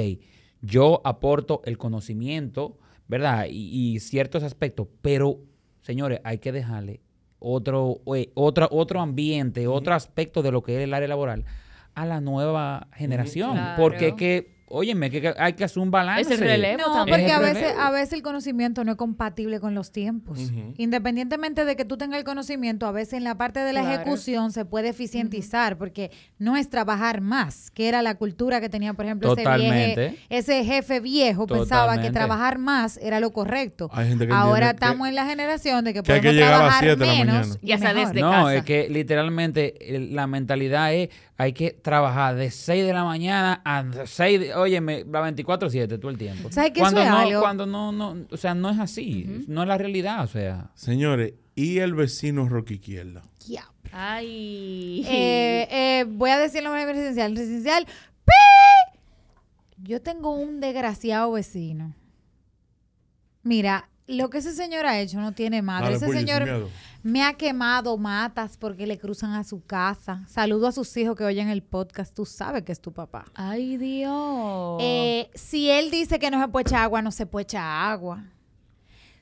[0.61, 3.45] yo aporto el conocimiento, ¿verdad?
[3.49, 5.39] Y, y ciertos aspectos, pero,
[5.81, 6.99] señores, hay que dejarle
[7.39, 11.45] otro, eh, otra- otro ambiente, otro aspecto de lo que es el área laboral
[11.95, 13.53] a la nueva generación.
[13.53, 13.81] Claro.
[13.81, 16.21] Porque que, óyeme, que, que hay que hacer un balance.
[16.33, 17.19] Es el relevo No, también.
[17.19, 20.39] porque a veces, a veces el conocimiento no es compatible con los tiempos.
[20.77, 24.01] Independientemente de que tú tengas el conocimiento, a veces en la parte de la Claro.
[24.01, 28.93] ejecución se puede eficientizar, porque no es trabajar más, que era la cultura que tenía,
[28.93, 30.09] por ejemplo, ese, Totalmente.
[30.09, 33.89] vieje- ese jefe viejo pensaba que trabajar más era lo correcto.
[33.93, 36.55] Hay gente que Ahora estamos en la generación de que, que hay que podemos a
[36.57, 37.95] trabajar 7 de la menos y mejor.
[37.95, 38.55] desde no, casa.
[38.55, 43.61] es que literalmente el- la mentalidad es hay que trabajar de 6 de la mañana
[43.63, 46.51] a 6 de, óyeme, la 24/7 todo el tiempo.
[46.51, 47.41] ¿Sabes que cuando eso es no, algo?
[47.41, 51.33] cuando no no, o sea, no es así, no es la realidad, o sea, Señores,
[51.55, 53.21] ¿y el vecino Rocky Izquierda?
[53.47, 53.65] Ya.
[53.91, 55.05] Ay.
[55.07, 57.35] Eh, eh, voy a decirlo en residencial.
[57.35, 57.85] Residencial.
[58.25, 58.97] ¡pi!
[59.77, 61.95] Yo tengo un desgraciado vecino.
[63.43, 65.85] Mira, lo que ese señor ha hecho no tiene madre.
[65.85, 66.69] Dale, ese sin señor miedo.
[67.03, 70.23] Me ha quemado matas porque le cruzan a su casa.
[70.27, 72.13] Saludo a sus hijos que oyen el podcast.
[72.13, 73.25] Tú sabes que es tu papá.
[73.35, 74.77] Ay, Dios.
[74.81, 78.23] Eh, si él dice que no se puede echar agua, no se puede echar agua.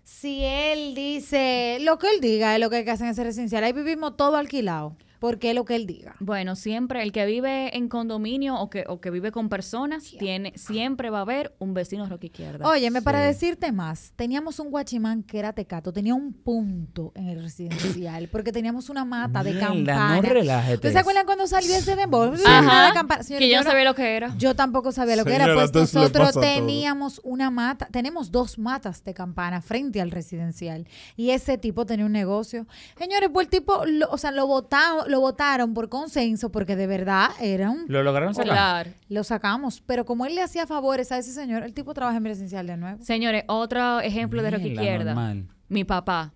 [0.03, 3.23] Si él dice lo que él diga es lo que hay que hacer en ese
[3.23, 3.63] residencial.
[3.63, 4.95] Ahí vivimos todo alquilado.
[5.19, 6.15] Porque es lo que él diga.
[6.19, 10.53] Bueno, siempre el que vive en condominio o que, o que vive con personas, tiene,
[10.55, 12.67] siempre va a haber un vecino roca izquierda.
[12.67, 13.25] Óyeme, para Sí.
[13.27, 18.51] decirte más, teníamos un guachimán que era tecato, tenía un punto en el residencial, porque
[18.51, 20.15] teníamos una mata de Mierda, campana.
[20.15, 20.75] no relájate.
[20.75, 22.33] ¿Ustedes se acuerdan cuando salió ese dembow?
[22.45, 23.23] Ajá, de campana.
[23.27, 24.33] Que yo no sabía lo que era.
[24.37, 26.41] Yo tampoco sabía lo que era, pues nosotros todo.
[26.41, 32.05] teníamos una mata, tenemos dos matas de campana frente al residencial y ese tipo tenía
[32.05, 32.67] un negocio.
[32.97, 36.87] Señores, pues el tipo, lo- o sea, lo votaron, lo votaron por consenso porque de
[36.87, 37.85] verdad era un...
[37.87, 38.53] ¿Lo lograron sacar?
[38.53, 38.91] Claro.
[39.09, 42.25] Lo sacamos, pero como él le hacía favores a ese señor, el tipo trabaja en
[42.25, 43.03] residencial de nuevo.
[43.03, 45.13] Señores, otro ejemplo de Mierda, izquierda.
[45.13, 45.47] normal.
[45.67, 46.33] Mi papá.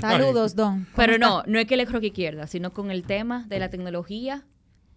[0.00, 0.84] Saludos, Don.
[0.84, 1.26] ¿Cómo Pero está?
[1.26, 4.44] no, no es que él es roca izquierda, sino con el tema de la tecnología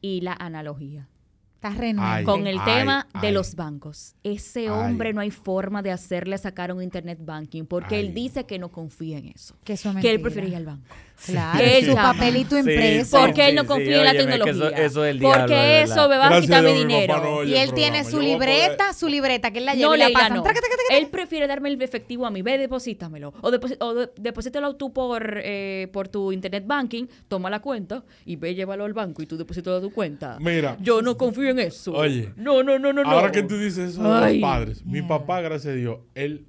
[0.01, 1.07] y la analogía.
[1.55, 1.73] Está.
[1.97, 3.33] Ay, con el ay, tema de ay.
[3.33, 4.15] los bancos.
[4.23, 4.67] Ese Ay.
[4.69, 8.07] hombre no hay forma de hacerle sacar un internet banking porque Ay.
[8.07, 9.55] él dice que no confía en eso.
[9.63, 10.85] Que eso es Que él ir al banco.
[11.25, 12.13] Claro, Él su llama.
[12.13, 13.19] papelito Sí, impreso.
[13.19, 14.51] Porque él no sí, confía en la tecnología.
[14.53, 17.43] eso- eso es el porque eso me va a quitar mi dinero.
[17.43, 20.35] y él tiene su libreta, su libreta, que él la lleva No, y la pasan.
[20.35, 20.43] no.
[20.43, 20.97] Traca, traca, traca.
[21.01, 22.41] Él prefiere darme el efectivo a mí.
[22.43, 23.33] Ve, deposítamelo.
[23.41, 28.03] O, deposi- o de- deposítalo tú por, eh, por tu internet banking, toma la cuenta
[28.25, 30.37] y ve, llévalo al banco y tú deposítalo a tu cuenta.
[30.39, 30.77] Mira.
[30.79, 31.93] Yo no confío en eso.
[31.93, 32.31] Oye.
[32.35, 33.09] No, no, no, no, no.
[33.09, 36.45] Ahora que tú dices eso de los padres, mi papá, gracias a Dios, él,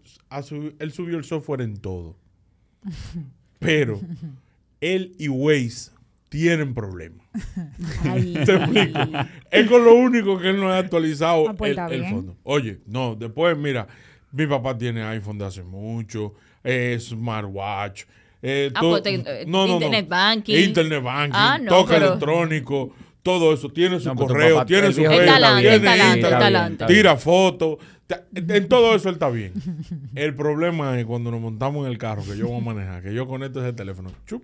[0.79, 2.16] él subió el software en todo.
[3.59, 4.01] Pero
[4.81, 5.91] él y Waze
[6.29, 7.26] tienen problemas.
[8.03, 8.99] Te explico.
[9.51, 12.37] Es con lo único que él no ha actualizado Ah, pues el, el fondo.
[12.43, 13.87] Oye, no, después, mira,
[14.33, 18.05] mi papá tiene iPhone de hace mucho, eh, smartwatch.
[18.43, 20.55] eh, Ah, pues, te- eh, Internet banking.
[20.57, 23.70] Internet banking, Ah, no, toque pero- electrónico, todo eso.
[23.70, 27.79] Tiene su No, tu correo, papá- tiene su talante, tiene tira fotos.
[28.35, 29.53] En todo eso él está bien.
[30.14, 33.12] El problema es cuando nos montamos en el carro que yo voy a manejar, que
[33.14, 34.11] yo conecto ese teléfono.
[34.26, 34.43] Chup.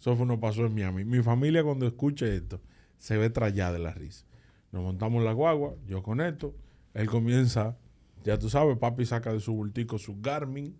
[0.00, 1.04] Eso fue nos pasó en Miami.
[1.04, 2.60] Mi familia cuando escuche esto
[2.98, 4.24] se ve trallada de la risa.
[4.72, 6.54] Nos montamos en la guagua, yo conecto,
[6.94, 7.76] él comienza,
[8.24, 10.76] ya tú sabes, papi saca de su bultico su Garmin,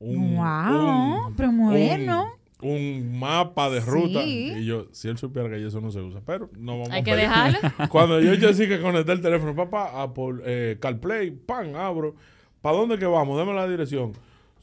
[0.00, 2.26] un, Wow, pero moderno.
[2.60, 4.22] un, un mapa de ruta.
[4.22, 4.52] Sí.
[4.56, 7.04] Y yo, si él supiera que eso no se usa, pero no vamos Hay a
[7.04, 7.22] que pedir.
[7.28, 7.58] dejarlo.
[7.90, 12.14] Cuando yo ya sí que conecté el teléfono, papá, Apple, eh, CarPlay, pan, abro.
[12.60, 13.38] ¿Para dónde que vamos?
[13.38, 14.12] Dame la dirección.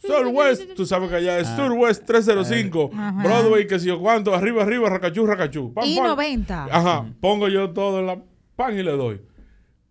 [0.08, 1.56] Surwest, tú sabes que allá es Ah.
[1.56, 3.24] Surwest 305, Ajá.
[3.24, 5.74] Broadway, que si yo cuánto, arriba, arriba, racachú, racachú.
[5.74, 6.08] Pam, Y pam.
[6.08, 6.66] 90.
[6.66, 8.22] Ajá, pongo yo todo en la
[8.56, 9.22] pan y le doy.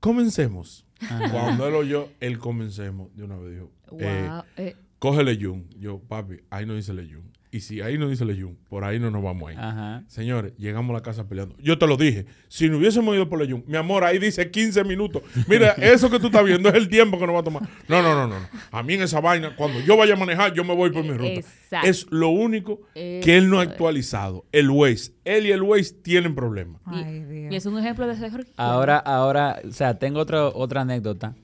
[0.01, 0.87] Comencemos.
[1.31, 4.43] Cuando él oyó el comencemos, de una vez dijo, eh, Wow.
[4.57, 5.69] eh, cógele Jun.
[5.79, 7.31] Yo, papi, ahí no dice le Jun.
[7.55, 9.59] Y si ahí no dice le Jun, por ahí no nos vamos a ir.
[9.61, 10.03] Ajá.
[10.09, 11.55] Señores, llegamos a la casa peleando.
[11.59, 12.27] Yo te lo dije.
[12.49, 15.23] Si no hubiésemos ido por Leyun, mi amor, ahí dice 15 minutos.
[15.47, 17.63] Mira, eso que tú estás viendo es el tiempo que nos va a tomar.
[17.87, 18.41] No, no, no, no.
[18.41, 18.49] no.
[18.73, 21.13] A mí en esa vaina, cuando yo vaya a manejar, yo me voy por mi
[21.13, 21.27] ruta.
[21.27, 21.89] Exacto.
[21.89, 23.69] Es lo único que él no ha es.
[23.69, 24.47] actualizado.
[24.51, 25.13] El Waze.
[25.25, 26.83] Él y el Waze tienen problemas.
[26.87, 27.53] Ay, Dios.
[27.53, 28.47] y es un ejemplo de izquierda.
[28.57, 31.37] Ahora, ahora, o sea, tengo otro, otra anécdota.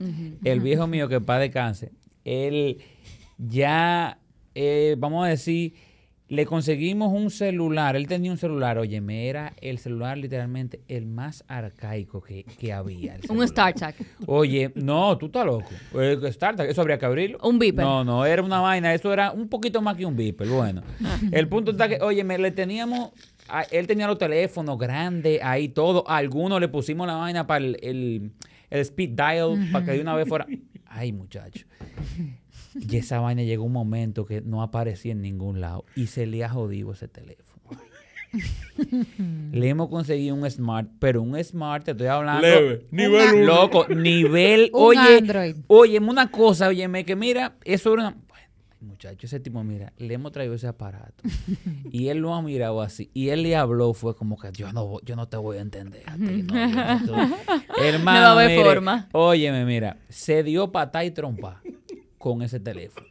[0.43, 1.93] El viejo mío que para de cáncer,
[2.25, 2.79] él
[3.37, 4.19] ya,
[4.55, 5.73] eh, vamos a decir,
[6.31, 7.97] le conseguimos un celular.
[7.97, 12.71] Él tenía un celular, oye, me era el celular literalmente el más arcaico que, que
[12.71, 13.17] había.
[13.29, 13.45] Un.
[13.45, 13.95] StarTAC.
[14.27, 15.67] Oye, no, tú estás loco.
[15.93, 17.37] Eh, StarTAC, eso habría que abrirlo.
[17.43, 17.83] Un beeper.
[17.83, 20.47] No, no, era una vaina, eso era un poquito más que un beeper.
[20.47, 20.83] Bueno,
[21.33, 23.11] el punto está que, oye, me le teníamos,
[23.49, 26.09] a- él tenía los teléfonos grandes, ahí todo.
[26.09, 28.31] A algunos le pusimos la vaina para el, el,
[28.69, 30.47] el speed dial, para que de una vez fuera.
[30.85, 31.65] Ay, muchacho.
[32.79, 36.43] Y esa vaina llegó un momento que no aparecía en ningún lado y se le
[36.43, 37.51] ha jodido ese teléfono.
[39.51, 42.41] le hemos conseguido un smart, pero un smart, te estoy hablando.
[42.41, 42.85] Leve.
[42.91, 43.45] Nivel Una- 1.
[43.45, 45.55] Loco, nivel, Un oye, Android.
[45.67, 48.11] óyeme una cosa, óyeme, que mira, eso era una...
[48.29, 48.47] Bueno,
[48.79, 51.23] muchacho, ese tipo, mira, le hemos traído ese aparato
[51.91, 54.85] y él lo ha mirado así y él le habló, fue como que yo no,
[54.87, 56.53] voy- yo no te voy a entender a ti, no,
[57.05, 57.35] yo no
[57.83, 59.09] Hermano, No va a haber mire, forma.
[59.11, 61.61] óyeme, mira, se dio patá y trompa
[62.21, 63.07] con ese teléfono.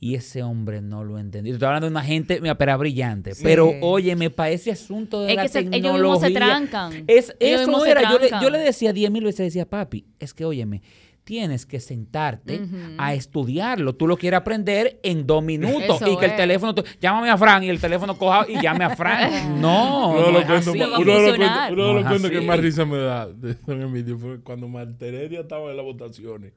[0.00, 1.52] Y ese hombre no lo entendió.
[1.54, 3.32] Estoy hablando de una gente, mira, pero brillante.
[3.42, 6.02] Pero, óyeme, para ese asunto de Es la que se- ellos tecnología...
[6.02, 6.92] mismos se trancan.
[7.06, 8.02] Es, Ellos eso mismos se era.
[8.02, 8.42] Yo le, trancan.
[8.42, 10.82] yo le decía diez mil veces, decía, papi, es que, óyeme,
[11.22, 12.60] tienes que sentarte
[12.98, 13.94] a estudiarlo.
[13.94, 16.02] Tú lo quieres aprender en dos minutos.
[16.02, 18.84] Eso y que el teléfono, tú- llámame a Fran y el teléfono coja y llame
[18.84, 19.58] a Fran.
[19.62, 20.78] No, Uno de no es así.
[20.78, 23.80] No a uno de los cuentos- uno No que más risa me da de Don
[23.80, 26.52] Emilio fue cuando Marteredia estaba en las votaciones.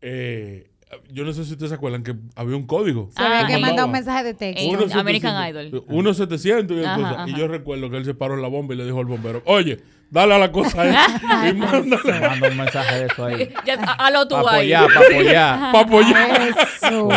[0.00, 0.70] Eh,
[1.12, 3.08] yo no sé si ustedes se acuerdan que había un código.
[3.14, 4.68] Se había Ah, que mandar un mensaje de texto.
[4.68, 5.84] Uno American 700, Idol.
[5.88, 7.24] Uno 700 y, Ajá, ajá.
[7.28, 9.42] y yo recuerdo que él se paró en la bomba y le dijo al bombero,
[9.44, 9.78] oye,
[10.10, 13.52] dale a la cosa ahí y mándale Manda un mensaje de eso ahí.
[13.66, 14.72] Ya, a lo tú Para ahí.
[14.72, 15.72] apoyar, para apoyar.
[15.72, 16.48] para apoyar.
[16.82, 17.08] Eso.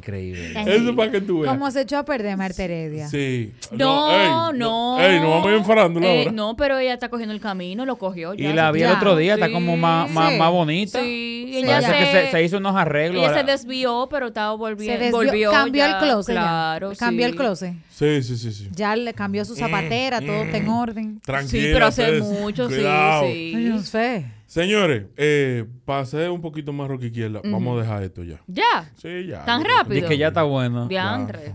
[0.00, 0.52] Increíble.
[0.66, 1.52] Eso para que tú veas.
[1.52, 3.06] Como se echó a perder Marta Heredia.
[3.08, 3.52] Sí.
[3.70, 4.98] No, ey, no.
[5.00, 6.32] Ey, no vamos a ir en farándula Eh, ahora.
[6.32, 8.48] no, pero ella está cogiendo el camino, lo cogió ya.
[8.50, 10.38] Y la vi el otro día, está como más, más, Sí.
[10.38, 11.00] más bonita.
[11.00, 13.22] Sí, ella Parece se, que se, se hizo unos arreglos.
[13.22, 15.04] ella se desvió, pero estaba Se volviendo.
[15.04, 16.34] desvió- volvió cambió ya, el closet.
[16.34, 17.30] Claro, Cambió sí.
[17.32, 17.74] el closet.
[17.90, 18.68] Sí, sí, sí, sí.
[18.74, 21.20] Ya le cambió su zapatera, todo está en orden.
[21.20, 21.62] Tranquila.
[21.62, 23.26] Sí, pero hace mucho, sí, cuidado.
[23.26, 23.52] sí.
[23.56, 24.24] No sé.
[24.50, 28.40] Señores, eh, para ser un poquito más rock izquierda, vamos a dejar esto ya.
[28.48, 28.90] Ya.
[28.96, 29.44] Sí, ya.
[29.44, 29.94] Tan rápido.
[29.94, 30.88] Dice que ya está bueno.
[30.88, 31.54] Diantre.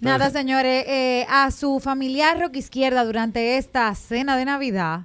[0.00, 5.02] Nada, señores, eh, a su familiar rock izquierda durante esta cena de Navidad,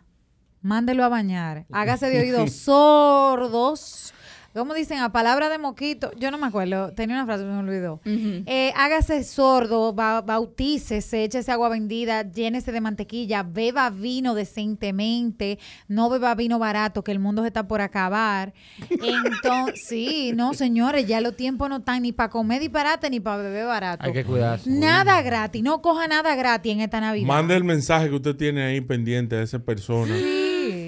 [0.63, 1.67] mándelo a bañar.
[1.71, 4.11] Hágase de oídos sordos.
[4.53, 4.99] ¿Cómo dicen?
[4.99, 6.11] A palabra de moquito.
[6.17, 6.91] Yo no me acuerdo.
[6.93, 8.01] Tenía una frase, me olvidó.
[8.05, 16.09] Eh, hágase sordo, ba- bautícese, échese agua bendita, llénese de mantequilla, beba vino decentemente, no
[16.09, 18.53] beba vino barato, que el mundo se está por acabar.
[18.89, 23.37] Entonces, sí, no, señores, ya los tiempos no están ni para comer disparate ni para
[23.43, 24.03] beber barato.
[24.05, 24.69] Hay que cuidarse.
[24.69, 27.27] Nada gratis, no coja nada gratis en esta Navidad.
[27.27, 30.15] Mande el mensaje que usted tiene ahí pendiente a esa persona.
[30.17, 30.38] Sí,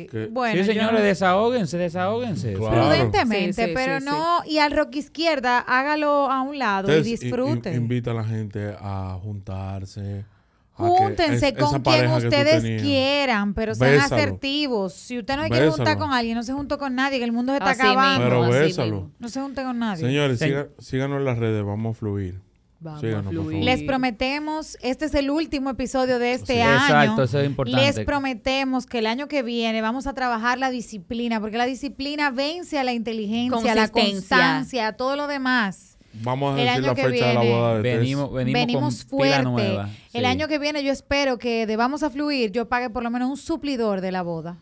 [0.10, 2.54] Que- bueno, sí, yo señores, no- desahóguense, desahóguense.
[2.54, 2.76] Claro.
[2.82, 7.08] prudentemente, Sí, sí, pero sí, no, y al rock izquierda, hágalo a un lado Entonces,
[7.22, 7.70] y in- disfrute.
[7.72, 10.26] in- invita a la gente a juntarse.
[10.78, 14.16] a que Júntense es- con quien ustedes quieran, pero sean Bésalo.
[14.16, 14.94] asertivos.
[14.94, 17.32] Si usted no se quiere juntar con alguien, no se junte con nadie, que el
[17.34, 18.26] mundo se está Así acabando.
[18.40, 19.12] Mismo, bésalo.
[19.20, 20.06] No se junte con nadie.
[20.08, 20.52] Señores, Sí.
[20.80, 22.40] síganos en las redes, vamos a fluir.
[22.84, 23.64] Vamos Síganos, a fluir.
[23.64, 26.62] Les prometemos, este es el último episodio de este Sí.
[26.62, 26.74] año.
[26.82, 27.80] Exacto, eso es importante.
[27.80, 32.32] Les prometemos que el año que viene vamos a trabajar la disciplina, porque la disciplina
[32.32, 36.00] vence a la inteligencia, a la constancia, a todo lo demás.
[36.24, 37.52] Vamos a El decir año la de la viene.
[37.52, 37.98] boda de.
[37.98, 39.92] Venimos, venimos, Venimos con pila fuerte.
[40.14, 43.12] El año que viene yo espero que de Vamos a Fluir yo pague por lo
[43.12, 44.58] menos un suplidor de la boda.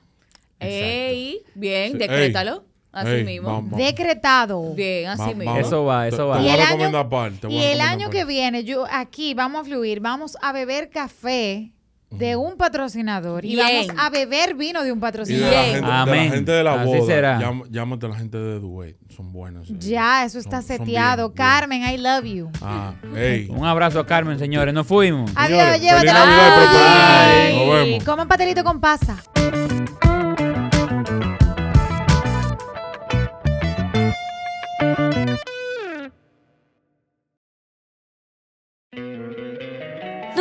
[0.60, 2.66] Ey, bien, Sí, decrétalo.
[3.02, 3.48] Así ey, mismo.
[3.52, 3.78] vamos.
[3.78, 4.74] Decretado.
[4.74, 5.56] Bien, así mismo.
[5.58, 6.38] Eso va, eso va.
[6.40, 10.38] Te Y el año- Y el año que viene, yo aquí vamos a fluir, vamos
[10.42, 11.72] a beber café
[12.12, 15.52] de un patrocinador y vamos a beber vino de un Y de la, patrocinador.
[15.52, 15.64] Bien.
[15.74, 16.32] gente, de la Amén.
[16.32, 17.40] gente de la Así boda, será.
[17.40, 19.70] llam- llámate a la gente de Duet, son buenos.
[19.70, 19.76] eh.
[19.78, 21.30] Ya, eso está Son- seteado.
[21.30, 21.36] bien.
[21.38, 22.50] Carmen, I love you.
[22.64, 22.94] Ah.
[23.50, 24.74] Un abrazo a Carmen, señores.
[24.74, 25.30] Nos fuimos.
[25.36, 26.02] Adiós, y.
[26.02, 27.56] Bye.
[27.66, 28.04] Nos vemos.
[28.04, 29.22] Coman pastelito con pasa.